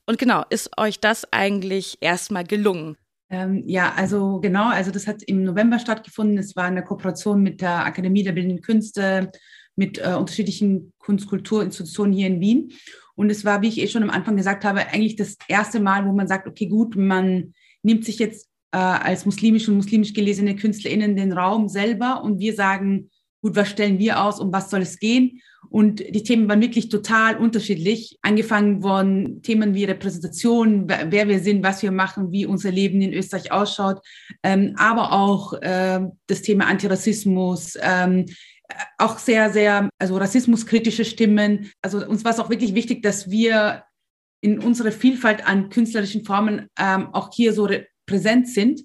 [0.04, 2.96] Und genau, ist euch das eigentlich erstmal gelungen?
[3.30, 6.38] Ähm, ja, also genau, also das hat im November stattgefunden.
[6.38, 9.30] Es war eine Kooperation mit der Akademie der Bildenden Künste,
[9.76, 12.72] mit äh, unterschiedlichen Kunstkulturinstitutionen hier in Wien.
[13.14, 16.04] Und es war, wie ich eh schon am Anfang gesagt habe, eigentlich das erste Mal,
[16.04, 20.56] wo man sagt, okay, gut, man nimmt sich jetzt äh, als muslimisch und muslimisch gelesene
[20.56, 23.08] KünstlerInnen den Raum selber und wir sagen,
[23.40, 25.40] gut, was stellen wir aus, um was soll es gehen?
[25.70, 28.18] Und die Themen waren wirklich total unterschiedlich.
[28.22, 33.14] Angefangen von Themen wie Repräsentation, wer wir sind, was wir machen, wie unser Leben in
[33.14, 34.00] Österreich ausschaut,
[34.42, 38.26] ähm, aber auch äh, das Thema Antirassismus, ähm,
[38.98, 41.70] auch sehr, sehr, also rassismuskritische Stimmen.
[41.82, 43.84] Also uns war es auch wirklich wichtig, dass wir
[44.40, 47.68] in unserer Vielfalt an künstlerischen Formen ähm, auch hier so
[48.06, 48.80] präsent sind.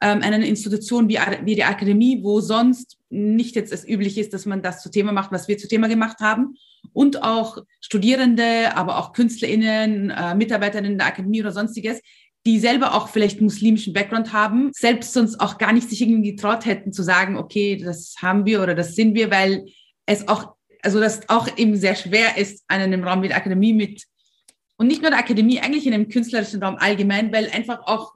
[0.00, 4.46] Ähm, eine Institution wie, wie die Akademie, wo sonst nicht jetzt es üblich ist, dass
[4.46, 6.56] man das zu Thema macht, was wir zu Thema gemacht haben.
[6.92, 12.00] Und auch Studierende, aber auch KünstlerInnen, äh, Mitarbeiterinnen der Akademie oder sonstiges,
[12.46, 16.64] die selber auch vielleicht muslimischen Background haben, selbst sonst auch gar nicht sich irgendwie getraut
[16.64, 19.66] hätten zu sagen, okay, das haben wir oder das sind wir, weil
[20.06, 23.74] es auch, also das auch eben sehr schwer ist, an einem Raum wie der Akademie
[23.74, 24.04] mit,
[24.78, 28.14] und nicht nur der Akademie, eigentlich in einem künstlerischen Raum allgemein, weil einfach auch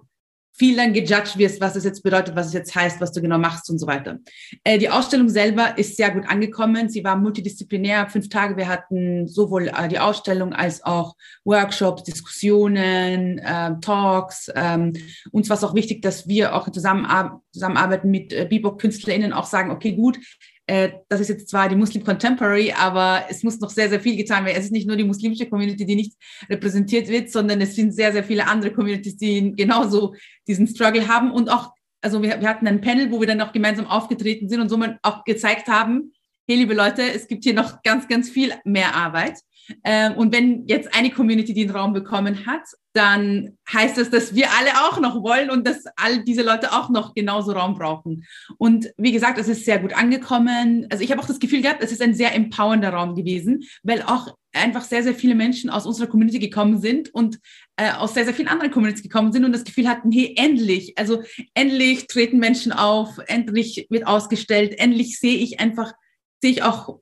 [0.57, 3.38] viel dann gejudged wirst, was es jetzt bedeutet, was es jetzt heißt, was du genau
[3.38, 4.19] machst und so weiter.
[4.62, 6.88] Äh, die Ausstellung selber ist sehr gut angekommen.
[6.88, 8.57] Sie war multidisziplinär, fünf Tage.
[8.57, 14.51] Wir hatten sowohl äh, die Ausstellung als auch Workshops, Diskussionen, äh, Talks.
[14.55, 14.93] Ähm,
[15.33, 19.71] uns war es auch wichtig, dass wir auch zusammenarbeiten, zusammenarbeiten mit äh, Bebop-KünstlerInnen auch sagen,
[19.71, 20.19] okay, gut,
[20.66, 24.16] äh, das ist jetzt zwar die Muslim Contemporary, aber es muss noch sehr, sehr viel
[24.16, 24.57] getan werden.
[24.59, 26.14] Es ist nicht nur die muslimische Community, die nicht
[26.48, 30.14] repräsentiert wird, sondern es sind sehr, sehr viele andere Communities, die genauso
[30.46, 33.53] diesen Struggle haben und auch, also wir, wir hatten ein Panel, wo wir dann auch
[33.53, 36.12] gemeinsam aufgetreten sind und somit auch gezeigt haben,
[36.46, 39.38] hey liebe Leute, es gibt hier noch ganz, ganz viel mehr Arbeit.
[39.85, 42.62] Ähm, und wenn jetzt eine Community den Raum bekommen hat,
[42.94, 46.90] dann heißt das, dass wir alle auch noch wollen und dass all diese Leute auch
[46.90, 48.24] noch genauso Raum brauchen.
[48.57, 50.87] Und wie gesagt, es ist sehr gut angekommen.
[50.90, 54.03] Also ich habe auch das Gefühl gehabt, es ist ein sehr empowernder Raum gewesen, weil
[54.03, 57.40] auch einfach sehr, sehr viele Menschen aus unserer Community gekommen sind und
[57.77, 60.96] äh, aus sehr, sehr vielen anderen Communities gekommen sind und das Gefühl hatten, hey, endlich,
[60.96, 61.22] also
[61.55, 65.92] endlich treten Menschen auf, endlich wird ausgestellt, endlich sehe ich einfach,
[66.40, 67.00] sehe ich auch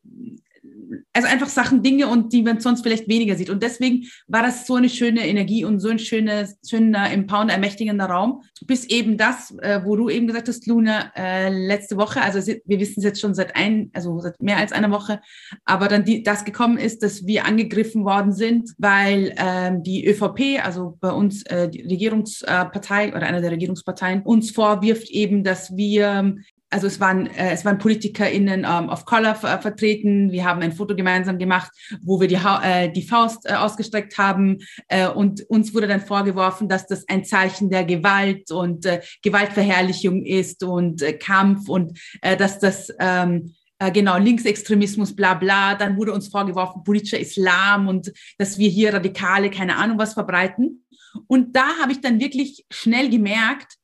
[1.13, 3.51] also einfach Sachen, Dinge und die man sonst vielleicht weniger sieht.
[3.51, 8.07] Und deswegen war das so eine schöne Energie und so ein schöner, schöner, empowernder, ermächtigender
[8.07, 8.43] Raum.
[8.67, 12.81] Bis eben das, äh, wo du eben gesagt hast, Luna, äh, letzte Woche, also wir
[12.81, 15.21] wissen es jetzt schon seit ein, also seit mehr als einer Woche,
[15.65, 20.65] aber dann die, das gekommen ist, dass wir angegriffen worden sind, weil ähm, die ÖVP,
[20.65, 26.37] also bei uns äh, die Regierungspartei oder einer der Regierungsparteien, uns vorwirft eben, dass wir
[26.73, 30.33] also es waren, äh, es waren PolitikerInnen ähm, of Color ver vertreten.
[30.33, 31.71] Wir haben ein Foto gemeinsam gemacht,
[32.03, 34.59] wo wir die, ha äh, die Faust äh, ausgestreckt haben.
[34.89, 40.25] Äh, und uns wurde dann vorgeworfen, dass das ein Zeichen der Gewalt und äh, Gewaltverherrlichung
[40.25, 45.75] ist und äh, Kampf und äh, dass das ähm, äh, genau Linksextremismus, bla bla.
[45.75, 50.87] Dann wurde uns vorgeworfen, politischer Islam und dass wir hier Radikale, keine Ahnung was verbreiten.
[51.27, 53.75] Und da habe ich dann wirklich schnell gemerkt,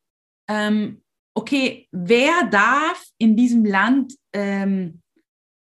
[0.49, 1.03] ähm,
[1.39, 5.01] okay, wer darf in diesem Land ähm,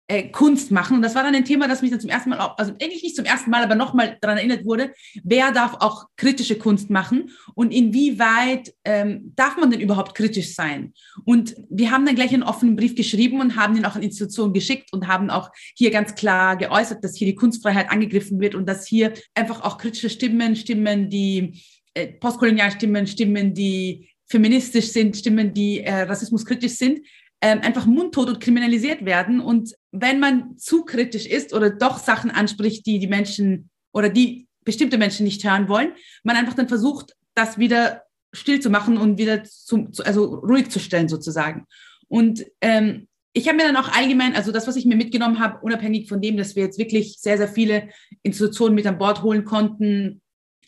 [0.08, 0.95] äh, Kunst machen?
[0.95, 3.15] Und das war dann ein Thema, das mich dann zum ersten Mal, also eigentlich nicht
[3.15, 4.91] zum ersten Mal, aber nochmal daran erinnert wurde,
[5.24, 10.93] wer darf auch kritische Kunst machen und inwieweit ähm, darf man denn überhaupt kritisch sein?
[11.26, 14.54] Und wir haben dann gleich einen offenen Brief geschrieben und haben den auch an Institutionen
[14.54, 18.67] geschickt und haben auch hier ganz klar geäußert, dass hier die Kunstfreiheit angegriffen wird und
[18.67, 21.62] dass hier einfach auch kritische Stimmen, Stimmen, die
[21.93, 27.06] äh, Postkolonialstimmen, Stimmen, die feministisch sind, Stimmen, die äh, rassismuskritisch sind,
[27.41, 29.41] ähm, einfach mundtot und kriminalisiert werden.
[29.41, 34.48] Und wenn man zu kritisch ist oder doch Sachen anspricht, die die Menschen oder die
[34.63, 35.91] bestimmte Menschen nicht hören wollen,
[36.24, 40.70] man einfach dann versucht, das wieder still zu machen und wieder zu, zu also ruhig
[40.70, 41.65] zu stellen sozusagen.
[42.08, 45.60] Und ähm, ich habe mir dann auch allgemein, also das, was ich mir mitgenommen habe,
[45.62, 47.89] unabhängig von dem, dass wir jetzt wirklich sehr, sehr viele
[48.24, 50.22] Institutionen mit an Bord holen konnten,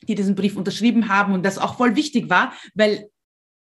[0.08, 3.10] die diesen Brief unterschrieben haben und das auch voll wichtig war, weil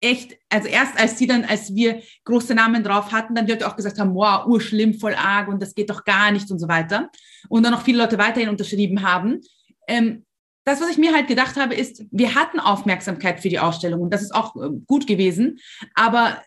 [0.01, 3.77] echt, also erst als sie dann, als wir große Namen drauf hatten, dann Leute auch
[3.77, 7.11] gesagt haben, wow, urschlimm, voll arg und das geht doch gar nicht und so weiter.
[7.49, 9.41] Und dann noch viele Leute weiterhin unterschrieben haben.
[9.89, 10.25] Ähm,
[10.65, 14.13] das, was ich mir halt gedacht habe, ist, wir hatten Aufmerksamkeit für die Ausstellung und
[14.13, 15.59] das ist auch äh, gut gewesen.
[15.95, 16.43] Aber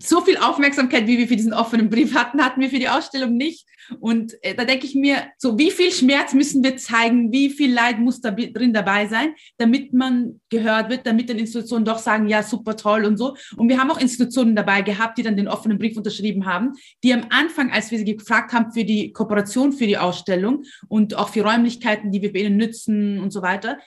[0.00, 3.36] so viel Aufmerksamkeit, wie wir für diesen offenen Brief hatten, hatten wir für die Ausstellung
[3.36, 3.66] nicht.
[4.00, 7.72] Und äh, da denke ich mir, so wie viel Schmerz müssen wir zeigen, wie viel
[7.72, 12.28] Leid muss da drin dabei sein, damit man gehört wird, damit dann Institutionen doch sagen,
[12.28, 13.36] ja, super toll und so.
[13.56, 17.12] Und wir haben auch Institutionen dabei gehabt, die dann den offenen Brief unterschrieben haben, die
[17.12, 21.30] am Anfang, als wir sie gefragt haben für die Kooperation für die Ausstellung und auch
[21.30, 23.78] für Räumlichkeiten, die wir bei ihnen nützen und so weiter,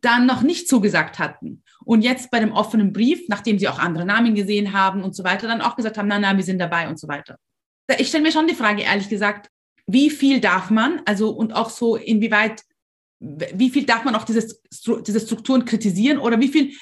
[0.00, 1.62] dann noch nicht zugesagt hatten.
[1.84, 5.24] Und jetzt bei dem offenen Brief, nachdem sie auch andere Namen gesehen haben und so
[5.24, 7.36] weiter, dann auch gesagt haben, na, na, wir sind dabei und so weiter.
[7.98, 9.50] Ich stelle mir schon die Frage, ehrlich gesagt,
[9.86, 12.62] wie viel darf man, also und auch so inwieweit,
[13.20, 14.62] wie viel darf man auch dieses,
[15.06, 16.72] diese Strukturen kritisieren oder wie viel,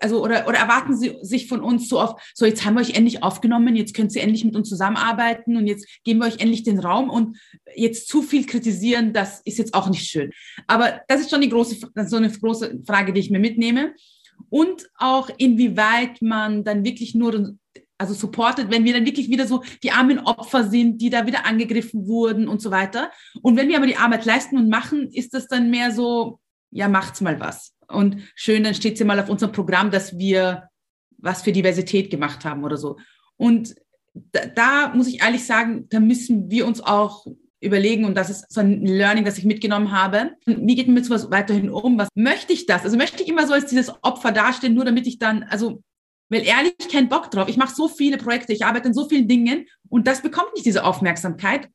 [0.00, 2.94] also oder, oder erwarten Sie sich von uns so auf, so jetzt haben wir euch
[2.94, 6.62] endlich aufgenommen, jetzt könnt ihr endlich mit uns zusammenarbeiten und jetzt geben wir euch endlich
[6.62, 7.38] den Raum und
[7.74, 10.30] jetzt zu viel kritisieren, das ist jetzt auch nicht schön.
[10.68, 11.76] Aber das ist schon die große,
[12.06, 13.94] so eine große Frage, die ich mir mitnehme
[14.48, 17.56] und auch inwieweit man dann wirklich nur
[18.00, 21.44] also supportet, wenn wir dann wirklich wieder so die armen Opfer sind, die da wieder
[21.44, 23.10] angegriffen wurden und so weiter.
[23.42, 26.88] Und wenn wir aber die Arbeit leisten und machen, ist das dann mehr so, ja,
[26.88, 27.74] macht's mal was.
[27.88, 30.68] Und schön, dann steht sie mal auf unserem Programm, dass wir
[31.18, 32.96] was für Diversität gemacht haben oder so.
[33.36, 33.74] Und
[34.14, 37.26] da, da muss ich ehrlich sagen, da müssen wir uns auch
[37.60, 40.30] überlegen und das ist so ein Learning, das ich mitgenommen habe.
[40.46, 41.98] Wie geht man mit sowas weiterhin um?
[41.98, 42.84] Was möchte ich das?
[42.84, 45.82] Also möchte ich immer so als dieses Opfer dastehen, nur damit ich dann, also
[46.30, 47.48] weil ehrlich keinen Bock drauf.
[47.48, 50.64] Ich mache so viele Projekte, ich arbeite in so vielen Dingen und das bekommt nicht
[50.64, 51.68] diese Aufmerksamkeit.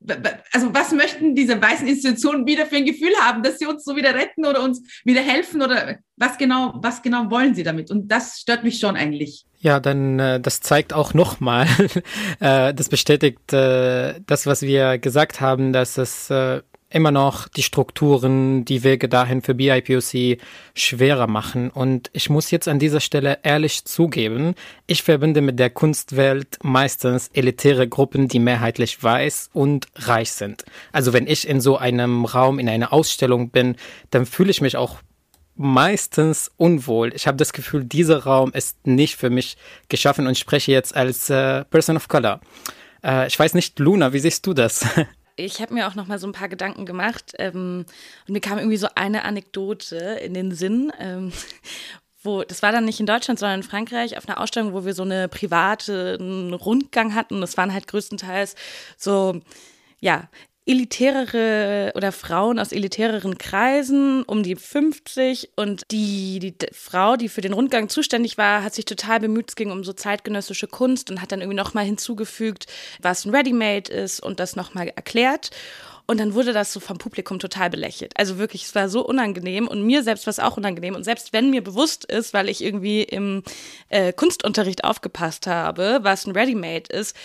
[0.53, 3.95] Also was möchten diese weißen Institutionen wieder für ein Gefühl haben, dass sie uns so
[3.95, 7.91] wieder retten oder uns wieder helfen oder was genau, was genau wollen sie damit?
[7.91, 9.45] Und das stört mich schon eigentlich.
[9.59, 11.67] Ja, dann äh, das zeigt auch nochmal,
[12.39, 16.61] äh, das bestätigt äh, das, was wir gesagt haben, dass es äh,
[16.95, 20.37] immer noch die Strukturen, die Wege dahin für BIPOC
[20.73, 21.69] schwerer machen.
[21.69, 24.55] Und ich muss jetzt an dieser Stelle ehrlich zugeben,
[24.87, 30.63] ich verbinde mit der Kunstwelt meistens elitäre Gruppen, die mehrheitlich weiß und reich sind.
[30.93, 33.75] Also wenn ich in so einem Raum, in einer Ausstellung bin,
[34.11, 34.99] dann fühle ich mich auch
[35.57, 37.13] meistens unwohl.
[37.13, 39.57] Ich habe das Gefühl, dieser Raum ist nicht für mich
[39.89, 42.39] geschaffen und spreche jetzt als äh, Person of Color.
[43.03, 44.85] Äh, ich weiß nicht, Luna, wie siehst du das?
[45.35, 47.85] ich habe mir auch noch mal so ein paar Gedanken gemacht ähm,
[48.27, 51.31] und mir kam irgendwie so eine Anekdote in den Sinn, ähm,
[52.23, 54.93] wo, das war dann nicht in Deutschland, sondern in Frankreich auf einer Ausstellung, wo wir
[54.93, 56.17] so eine private
[56.53, 57.39] Rundgang hatten.
[57.39, 58.55] Das waren halt größtenteils
[58.97, 59.41] so,
[59.99, 60.27] ja,
[60.65, 65.51] elitärere oder Frauen aus elitäreren Kreisen, um die 50.
[65.55, 69.55] Und die, die Frau, die für den Rundgang zuständig war, hat sich total bemüht, es
[69.55, 72.65] ging um so zeitgenössische Kunst und hat dann irgendwie nochmal hinzugefügt,
[73.01, 75.51] was ein Ready-Made ist und das nochmal erklärt.
[76.07, 78.13] Und dann wurde das so vom Publikum total belächelt.
[78.15, 80.93] Also wirklich, es war so unangenehm und mir selbst war es auch unangenehm.
[80.95, 83.43] Und selbst wenn mir bewusst ist, weil ich irgendwie im
[83.89, 87.15] äh, Kunstunterricht aufgepasst habe, was ein Ready-Made ist,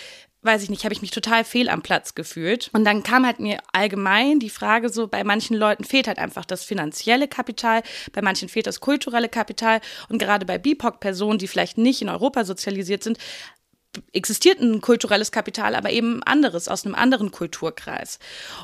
[0.43, 2.69] weiß ich nicht, habe ich mich total fehl am Platz gefühlt.
[2.73, 6.45] Und dann kam halt mir allgemein die Frage so, bei manchen Leuten fehlt halt einfach
[6.45, 11.77] das finanzielle Kapital, bei manchen fehlt das kulturelle Kapital und gerade bei BIPOC-Personen, die vielleicht
[11.77, 13.19] nicht in Europa sozialisiert sind,
[14.13, 18.19] existiert ein kulturelles Kapital, aber eben anderes aus einem anderen Kulturkreis.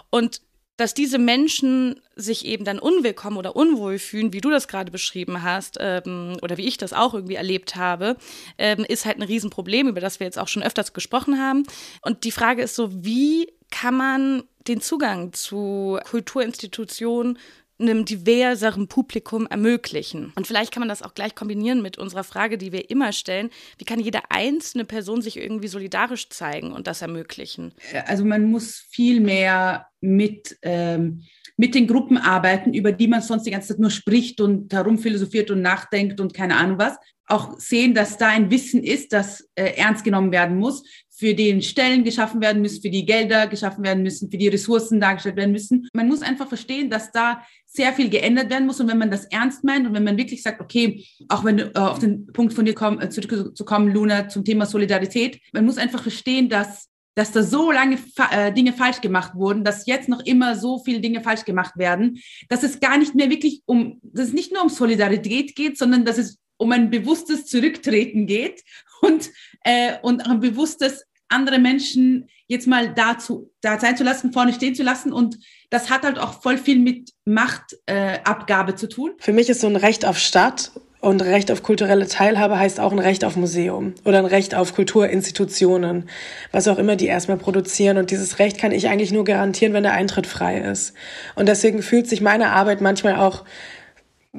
[0.10, 0.42] Und
[0.78, 5.44] dass diese Menschen sich eben dann unwillkommen oder unwohl fühlen, wie du das gerade beschrieben
[5.44, 8.16] hast, ähm, oder wie ich das auch irgendwie erlebt habe,
[8.58, 11.64] ähm, ist halt ein Riesenproblem, über das wir jetzt auch schon öfters gesprochen haben.
[12.04, 17.38] Und die Frage ist so, wie kann man den Zugang zu Kulturinstitutionen
[17.80, 20.32] einem diverseren Publikum ermöglichen.
[20.36, 23.50] Und vielleicht kann man das auch gleich kombinieren mit unserer Frage, die wir immer stellen,
[23.78, 27.74] wie kann jede einzelne Person sich irgendwie solidarisch zeigen und das ermöglichen?
[28.06, 31.24] Also man muss viel mehr mit, ähm,
[31.56, 35.52] mit den Gruppen arbeiten, über die man sonst die ganze Zeit nur spricht und herumphilosophiert
[35.52, 36.98] und nachdenkt und keine Ahnung was.
[37.30, 40.84] Auch sehen, dass da ein Wissen ist, das äh, ernst genommen werden muss,
[41.18, 45.00] für den Stellen geschaffen werden müssen, für die Gelder geschaffen werden müssen, für die Ressourcen
[45.00, 45.90] dargestellt werden müssen.
[45.94, 48.80] Man muss einfach verstehen, dass da sehr viel geändert werden muss.
[48.80, 51.72] Und wenn man das ernst meint und wenn man wirklich sagt, okay, auch wenn äh,
[51.74, 56.02] auf den Punkt von dir komm, äh, zurückzukommen, Luna, zum Thema Solidarität, man muss einfach
[56.02, 57.98] verstehen, dass dass da so lange
[58.30, 62.22] äh, Dinge falsch gemacht wurden, dass jetzt noch immer so viele Dinge falsch gemacht werden,
[62.48, 66.06] dass es gar nicht mehr wirklich um, dass es nicht nur um Solidarität geht, sondern
[66.06, 68.64] dass es um ein bewusstes Zurücktreten geht
[69.02, 69.32] und,
[69.64, 74.74] äh, und ein bewusstes andere Menschen jetzt mal dazu, da sein zu lassen, vorne stehen
[74.74, 75.12] zu lassen.
[75.12, 75.38] Und
[75.70, 79.12] das hat halt auch voll viel mit Machtabgabe äh, zu tun.
[79.20, 82.92] Für mich ist so ein Recht auf Stadt und Recht auf kulturelle Teilhabe heißt auch
[82.92, 86.10] ein Recht auf Museum oder ein Recht auf Kulturinstitutionen,
[86.52, 87.98] was auch immer die erstmal produzieren.
[87.98, 90.94] Und dieses Recht kann ich eigentlich nur garantieren, wenn der Eintritt frei ist.
[91.36, 93.44] Und deswegen fühlt sich meine Arbeit manchmal auch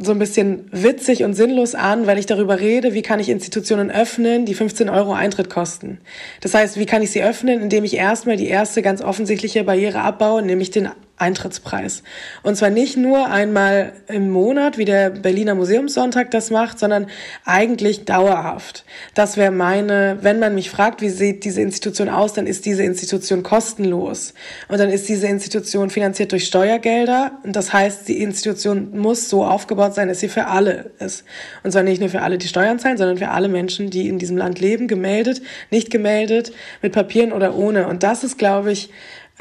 [0.00, 3.90] so ein bisschen witzig und sinnlos an, weil ich darüber rede, wie kann ich Institutionen
[3.90, 5.98] öffnen, die 15 Euro Eintritt kosten.
[6.40, 10.00] Das heißt, wie kann ich sie öffnen, indem ich erstmal die erste ganz offensichtliche Barriere
[10.00, 10.88] abbaue, nämlich den
[11.18, 12.02] Eintrittspreis.
[12.42, 17.06] Und zwar nicht nur einmal im Monat, wie der Berliner Museumssonntag das macht, sondern
[17.44, 18.84] eigentlich dauerhaft.
[19.14, 22.82] Das wäre meine, wenn man mich fragt, wie sieht diese Institution aus, dann ist diese
[22.82, 24.34] Institution kostenlos.
[24.68, 27.32] Und dann ist diese Institution finanziert durch Steuergelder.
[27.42, 31.24] Und das heißt, die Institution muss so aufgebaut sein, dass sie für alle ist.
[31.64, 34.18] Und zwar nicht nur für alle, die Steuern zahlen, sondern für alle Menschen, die in
[34.18, 36.52] diesem Land leben, gemeldet, nicht gemeldet,
[36.82, 37.88] mit Papieren oder ohne.
[37.88, 38.90] Und das ist, glaube ich,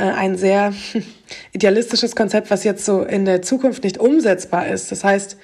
[0.03, 0.73] ein sehr
[1.53, 4.91] idealistisches Konzept, was jetzt so in der Zukunft nicht umsetzbar ist.
[4.91, 5.37] Das heißt,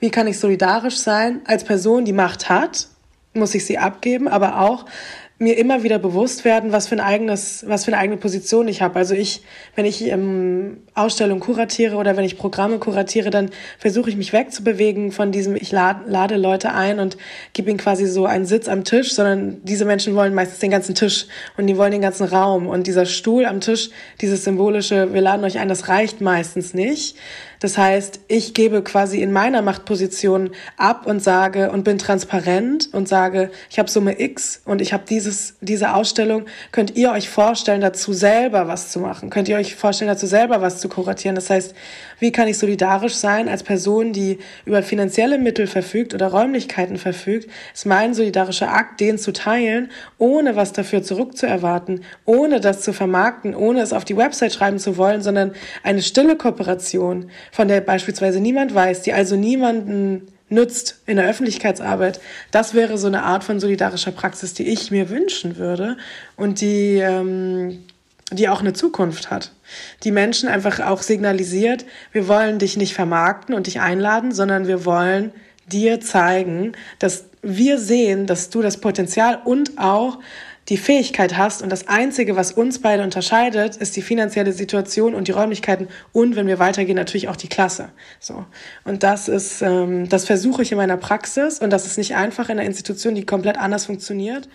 [0.00, 2.88] wie kann ich solidarisch sein als Person, die Macht hat?
[3.34, 4.86] Muss ich sie abgeben, aber auch
[5.40, 8.82] mir immer wieder bewusst werden, was für ein eigenes, was für eine eigene Position ich
[8.82, 8.96] habe.
[8.96, 9.40] Also ich,
[9.74, 15.12] wenn ich ähm, Ausstellungen kuratiere oder wenn ich Programme kuratiere, dann versuche ich mich wegzubewegen
[15.12, 17.16] von diesem, ich lade, lade Leute ein und
[17.54, 20.94] gebe ihnen quasi so einen Sitz am Tisch, sondern diese Menschen wollen meistens den ganzen
[20.94, 21.26] Tisch
[21.56, 23.88] und die wollen den ganzen Raum und dieser Stuhl am Tisch,
[24.20, 27.16] dieses symbolische, wir laden euch ein, das reicht meistens nicht,
[27.60, 33.06] das heißt, ich gebe quasi in meiner Machtposition ab und sage und bin transparent und
[33.06, 36.46] sage, ich habe Summe X und ich habe dieses diese Ausstellung.
[36.72, 39.28] Könnt ihr euch vorstellen, dazu selber was zu machen?
[39.28, 41.34] Könnt ihr euch vorstellen, dazu selber was zu kuratieren?
[41.34, 41.74] Das heißt,
[42.18, 47.50] wie kann ich solidarisch sein als Person, die über finanzielle Mittel verfügt oder Räumlichkeiten verfügt?
[47.74, 53.54] Ist mein solidarischer Akt, den zu teilen, ohne was dafür zurückzuerwarten, ohne das zu vermarkten,
[53.54, 55.52] ohne es auf die Website schreiben zu wollen, sondern
[55.82, 62.20] eine stille Kooperation von der beispielsweise niemand weiß, die also niemanden nützt in der Öffentlichkeitsarbeit,
[62.50, 65.96] das wäre so eine Art von solidarischer Praxis, die ich mir wünschen würde
[66.36, 67.84] und die, ähm,
[68.32, 69.52] die auch eine Zukunft hat.
[70.02, 74.84] Die Menschen einfach auch signalisiert, wir wollen dich nicht vermarkten und dich einladen, sondern wir
[74.84, 75.32] wollen
[75.66, 80.18] dir zeigen, dass wir sehen, dass du das Potenzial und auch
[80.70, 85.26] die Fähigkeit hast und das Einzige, was uns beide unterscheidet, ist die finanzielle Situation und
[85.26, 87.88] die Räumlichkeiten und wenn wir weitergehen, natürlich auch die Klasse.
[88.20, 88.44] So.
[88.84, 92.48] Und das ist, ähm, das versuche ich in meiner Praxis und das ist nicht einfach
[92.48, 94.48] in einer Institution, die komplett anders funktioniert.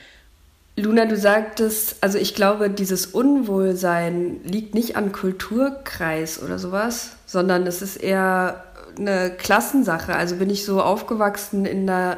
[0.78, 7.68] Luna, du sagtest, also ich glaube, dieses Unwohlsein liegt nicht am Kulturkreis oder sowas, sondern
[7.68, 8.64] es ist eher
[8.98, 10.16] eine Klassensache.
[10.16, 12.18] Also bin ich so aufgewachsen in einer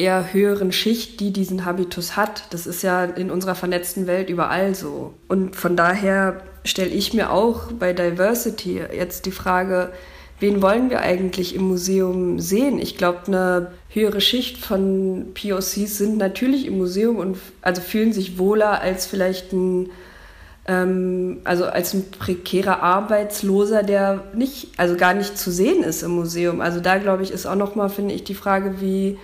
[0.00, 2.44] eher höheren Schicht, die diesen Habitus hat.
[2.50, 5.12] Das ist ja in unserer vernetzten Welt überall so.
[5.28, 9.92] Und von daher stelle ich mir auch bei Diversity jetzt die Frage,
[10.40, 12.78] wen wollen wir eigentlich im Museum sehen?
[12.78, 18.38] Ich glaube, eine höhere Schicht von POCs sind natürlich im Museum und also fühlen sich
[18.38, 19.90] wohler als vielleicht ein
[20.66, 26.12] ähm, also als ein prekärer Arbeitsloser, der nicht, also gar nicht zu sehen ist im
[26.12, 26.60] Museum.
[26.60, 29.18] Also da glaube ich ist auch noch mal finde ich die Frage, wie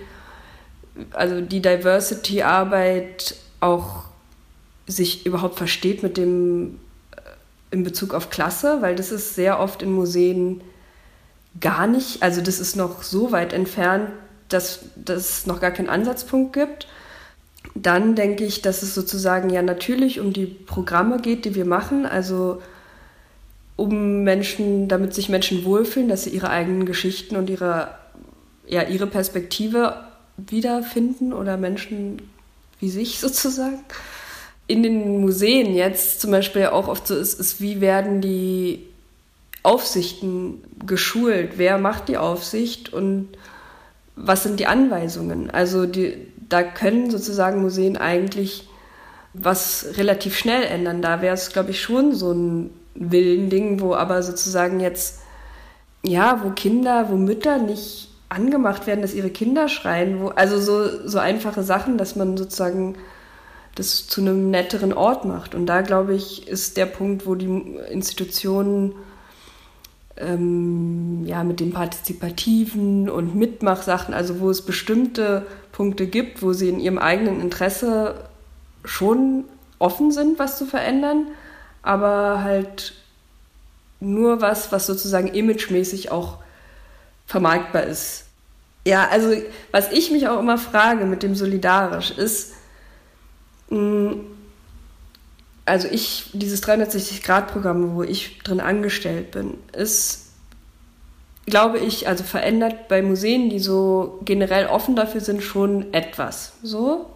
[1.13, 4.03] also die Diversity-Arbeit auch
[4.87, 6.79] sich überhaupt versteht mit dem
[7.11, 7.19] äh,
[7.71, 10.61] in Bezug auf Klasse, weil das ist sehr oft in Museen
[11.59, 14.09] gar nicht, also das ist noch so weit entfernt,
[14.49, 16.87] dass, dass es noch gar keinen Ansatzpunkt gibt.
[17.75, 22.05] Dann denke ich, dass es sozusagen ja natürlich um die Programme geht, die wir machen,
[22.05, 22.61] also
[23.75, 27.89] um Menschen, damit sich Menschen wohlfühlen, dass sie ihre eigenen Geschichten und ihre,
[28.65, 30.06] ja, ihre Perspektive
[30.37, 32.21] wiederfinden oder Menschen
[32.79, 33.79] wie sich sozusagen.
[34.67, 38.85] In den Museen jetzt zum Beispiel auch oft so ist, ist, wie werden die
[39.63, 41.53] Aufsichten geschult?
[41.57, 43.29] Wer macht die Aufsicht und
[44.15, 45.49] was sind die Anweisungen?
[45.49, 46.17] Also die,
[46.49, 48.67] da können sozusagen Museen eigentlich
[49.33, 51.01] was relativ schnell ändern.
[51.01, 55.21] Da wäre es, glaube ich, schon so ein Willending, wo aber sozusagen jetzt,
[56.03, 60.19] ja, wo Kinder, wo Mütter nicht angemacht werden, dass ihre Kinder schreien.
[60.19, 62.95] Wo, also so, so einfache Sachen, dass man sozusagen
[63.75, 65.53] das zu einem netteren Ort macht.
[65.53, 68.93] Und da, glaube ich, ist der Punkt, wo die Institutionen
[70.17, 76.69] ähm, ja, mit den partizipativen und Mitmachsachen, also wo es bestimmte Punkte gibt, wo sie
[76.69, 78.15] in ihrem eigenen Interesse
[78.83, 79.45] schon
[79.79, 81.27] offen sind, was zu verändern,
[81.83, 82.93] aber halt
[83.99, 86.39] nur was, was sozusagen imagemäßig auch
[87.27, 88.25] vermarktbar ist.
[88.85, 89.35] Ja, also
[89.71, 92.53] was ich mich auch immer frage mit dem Solidarisch ist,
[95.65, 100.27] also ich, dieses 360-Grad-Programm, wo ich drin angestellt bin, ist,
[101.45, 106.53] glaube ich, also verändert bei Museen, die so generell offen dafür sind, schon etwas.
[106.63, 107.07] So.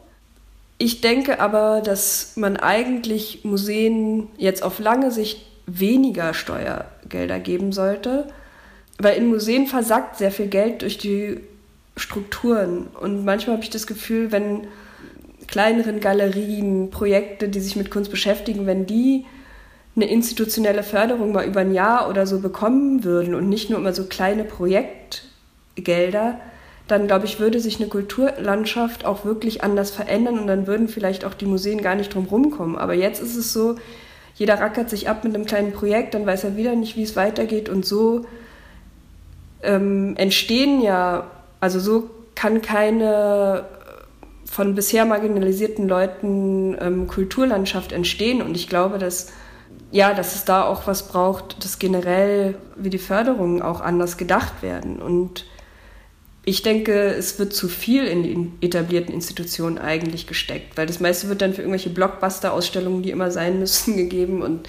[0.78, 8.28] Ich denke aber, dass man eigentlich Museen jetzt auf lange Sicht weniger Steuergelder geben sollte,
[9.04, 11.40] weil in Museen versackt sehr viel Geld durch die
[11.96, 12.88] Strukturen.
[13.00, 14.68] Und manchmal habe ich das Gefühl, wenn
[15.48, 19.26] kleineren Galerien, Projekte, die sich mit Kunst beschäftigen, wenn die
[19.96, 23.94] eine institutionelle Förderung mal über ein Jahr oder so bekommen würden und nicht nur immer
[23.94, 26.40] so kleine Projektgelder,
[26.88, 31.26] dann glaube ich, würde sich eine Kulturlandschaft auch wirklich anders verändern und dann würden vielleicht
[31.26, 32.78] auch die Museen gar nicht drum rumkommen.
[32.78, 33.76] Aber jetzt ist es so,
[34.36, 37.16] jeder rackert sich ab mit einem kleinen Projekt, dann weiß er wieder nicht, wie es
[37.16, 38.26] weitergeht und so
[39.64, 41.28] ähm, entstehen ja,
[41.60, 43.66] also so kann keine
[44.52, 48.42] von bisher marginalisierten Leuten ähm, Kulturlandschaft entstehen.
[48.42, 49.32] Und ich glaube, dass,
[49.92, 54.62] ja, dass es da auch was braucht, dass generell wie die Förderungen auch anders gedacht
[54.62, 55.02] werden.
[55.02, 55.46] Und
[56.44, 61.30] ich denke, es wird zu viel in die etablierten Institutionen eigentlich gesteckt, weil das meiste
[61.30, 64.42] wird dann für irgendwelche Blockbuster-Ausstellungen, die immer sein müssen, gegeben.
[64.42, 64.68] Und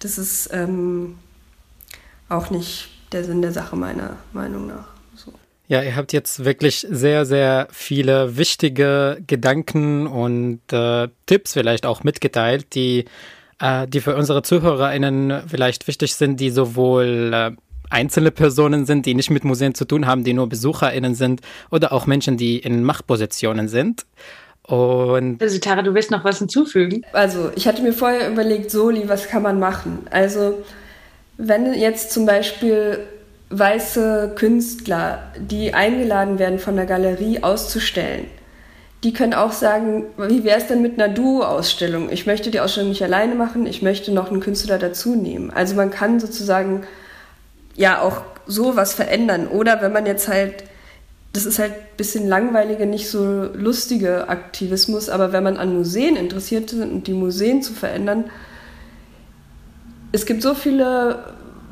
[0.00, 1.16] das ist ähm,
[2.28, 4.92] auch nicht der Sinn der Sache meiner Meinung nach.
[5.68, 12.04] Ja, ihr habt jetzt wirklich sehr, sehr viele wichtige Gedanken und äh, Tipps vielleicht auch
[12.04, 13.06] mitgeteilt, die,
[13.58, 17.50] äh, die für unsere ZuhörerInnen vielleicht wichtig sind, die sowohl äh,
[17.88, 21.40] einzelne Personen sind, die nicht mit Museen zu tun haben, die nur BesucherInnen sind
[21.70, 24.04] oder auch Menschen, die in Machtpositionen sind.
[24.64, 27.02] Und also Tara, du willst noch was hinzufügen?
[27.12, 30.06] Also, ich hatte mir vorher überlegt, Soli, was kann man machen?
[30.10, 30.62] Also,
[31.36, 33.00] wenn jetzt zum Beispiel
[33.50, 38.26] weiße Künstler, die eingeladen werden von der Galerie auszustellen,
[39.04, 42.10] die können auch sagen, wie wäre es denn mit einer Duo-Ausstellung?
[42.10, 45.50] Ich möchte die Ausstellung nicht alleine machen, ich möchte noch einen Künstler dazu nehmen.
[45.50, 46.84] Also man kann sozusagen
[47.74, 49.48] ja auch so was verändern.
[49.48, 50.64] Oder wenn man jetzt halt,
[51.32, 56.16] das ist halt ein bisschen langweilige, nicht so lustige Aktivismus, aber wenn man an Museen
[56.16, 58.24] interessiert ist und die Museen zu verändern,
[60.12, 61.24] es gibt so viele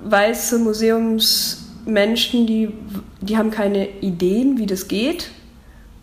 [0.04, 2.72] weiße Museums Menschen, die,
[3.20, 5.30] die haben keine Ideen, wie das geht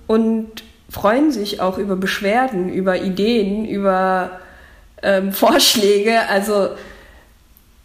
[0.05, 4.39] und freuen sich auch über Beschwerden, über Ideen, über
[5.01, 6.27] ähm, Vorschläge.
[6.29, 6.69] Also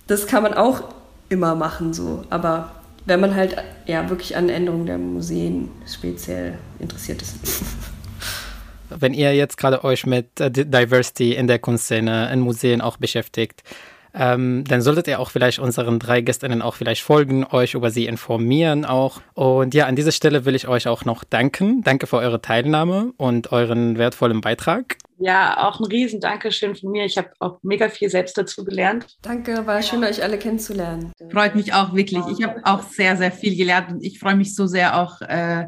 [0.07, 0.84] das kann man auch
[1.28, 2.24] immer machen so.
[2.30, 2.72] Aber
[3.07, 7.36] wenn man halt ja wirklich an Änderungen der Museen speziell interessiert ist.
[8.90, 13.62] wenn ihr jetzt gerade euch mit äh, Diversity in der Kunstszene, in Museen auch beschäftigt,
[14.14, 18.06] ähm, dann solltet ihr auch vielleicht unseren drei Gästinnen auch vielleicht folgen, euch über sie
[18.06, 19.20] informieren auch.
[19.34, 21.82] Und ja, an dieser Stelle will ich euch auch noch danken.
[21.82, 24.96] Danke für eure Teilnahme und euren wertvollen Beitrag.
[25.18, 27.04] Ja, auch ein riesen Dankeschön von mir.
[27.04, 29.06] Ich habe auch mega viel selbst dazu gelernt.
[29.22, 31.12] Danke, war schön, euch alle kennenzulernen.
[31.30, 32.24] Freut mich auch wirklich.
[32.26, 35.66] Ich habe auch sehr, sehr viel gelernt und ich freue mich so sehr auch, äh,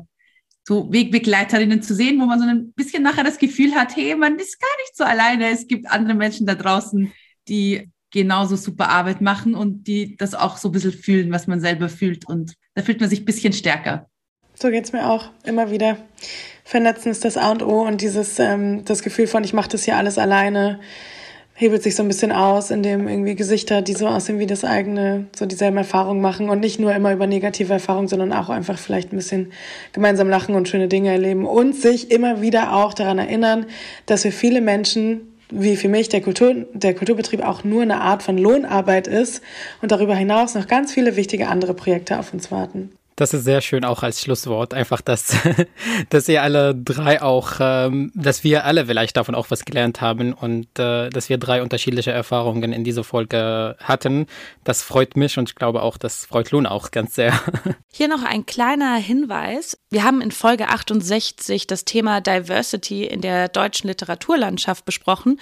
[0.66, 4.36] so Wegbegleiterinnen zu sehen, wo man so ein bisschen nachher das Gefühl hat, hey, man
[4.36, 5.50] ist gar nicht so alleine.
[5.50, 7.12] Es gibt andere Menschen da draußen,
[7.48, 11.60] die genauso super Arbeit machen und die das auch so ein bisschen fühlen, was man
[11.60, 12.26] selber fühlt.
[12.26, 14.08] Und da fühlt man sich ein bisschen stärker.
[14.54, 15.96] So geht es mir auch immer wieder.
[16.64, 19.82] Vernetzen ist das A und O und dieses ähm, das Gefühl von, ich mache das
[19.82, 20.78] hier alles alleine,
[21.54, 25.26] hebelt sich so ein bisschen aus, indem irgendwie Gesichter, die so aussehen wie das eigene,
[25.36, 29.12] so dieselben Erfahrungen machen und nicht nur immer über negative Erfahrungen, sondern auch einfach vielleicht
[29.12, 29.52] ein bisschen
[29.92, 33.66] gemeinsam lachen und schöne Dinge erleben und sich immer wieder auch daran erinnern,
[34.06, 38.22] dass wir viele Menschen wie für mich der, Kultur, der Kulturbetrieb auch nur eine Art
[38.22, 39.42] von Lohnarbeit ist
[39.82, 42.90] und darüber hinaus noch ganz viele wichtige andere Projekte auf uns warten.
[43.16, 44.74] Das ist sehr schön auch als Schlusswort.
[44.74, 45.36] Einfach, dass,
[46.10, 50.32] dass ihr alle drei auch, ähm, dass wir alle vielleicht davon auch was gelernt haben
[50.32, 54.26] und äh, dass wir drei unterschiedliche Erfahrungen in dieser Folge hatten.
[54.64, 57.32] Das freut mich und ich glaube auch, das freut Luna auch ganz sehr.
[57.92, 59.78] Hier noch ein kleiner Hinweis.
[59.90, 65.38] Wir haben in Folge 68 das Thema Diversity in der deutschen Literaturlandschaft besprochen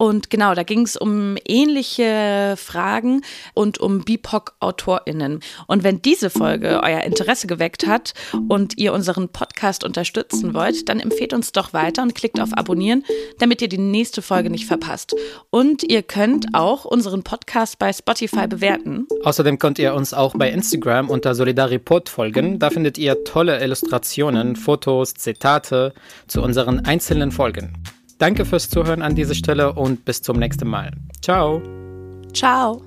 [0.00, 3.20] und genau, da ging es um ähnliche Fragen
[3.52, 5.40] und um BIPOC-AutorInnen.
[5.66, 8.14] Und wenn diese Folge euer Interesse geweckt hat
[8.48, 13.04] und ihr unseren Podcast unterstützen wollt, dann empfehlt uns doch weiter und klickt auf Abonnieren,
[13.40, 15.14] damit ihr die nächste Folge nicht verpasst.
[15.50, 19.06] Und ihr könnt auch unseren Podcast bei Spotify bewerten.
[19.22, 22.58] Außerdem könnt ihr uns auch bei Instagram unter Solidaripod folgen.
[22.58, 25.92] Da findet ihr tolle Illustrationen, Fotos, Zitate
[26.26, 27.74] zu unseren einzelnen Folgen.
[28.20, 30.92] Danke fürs Zuhören an dieser Stelle und bis zum nächsten Mal.
[31.22, 31.62] Ciao.
[32.34, 32.82] Ciao.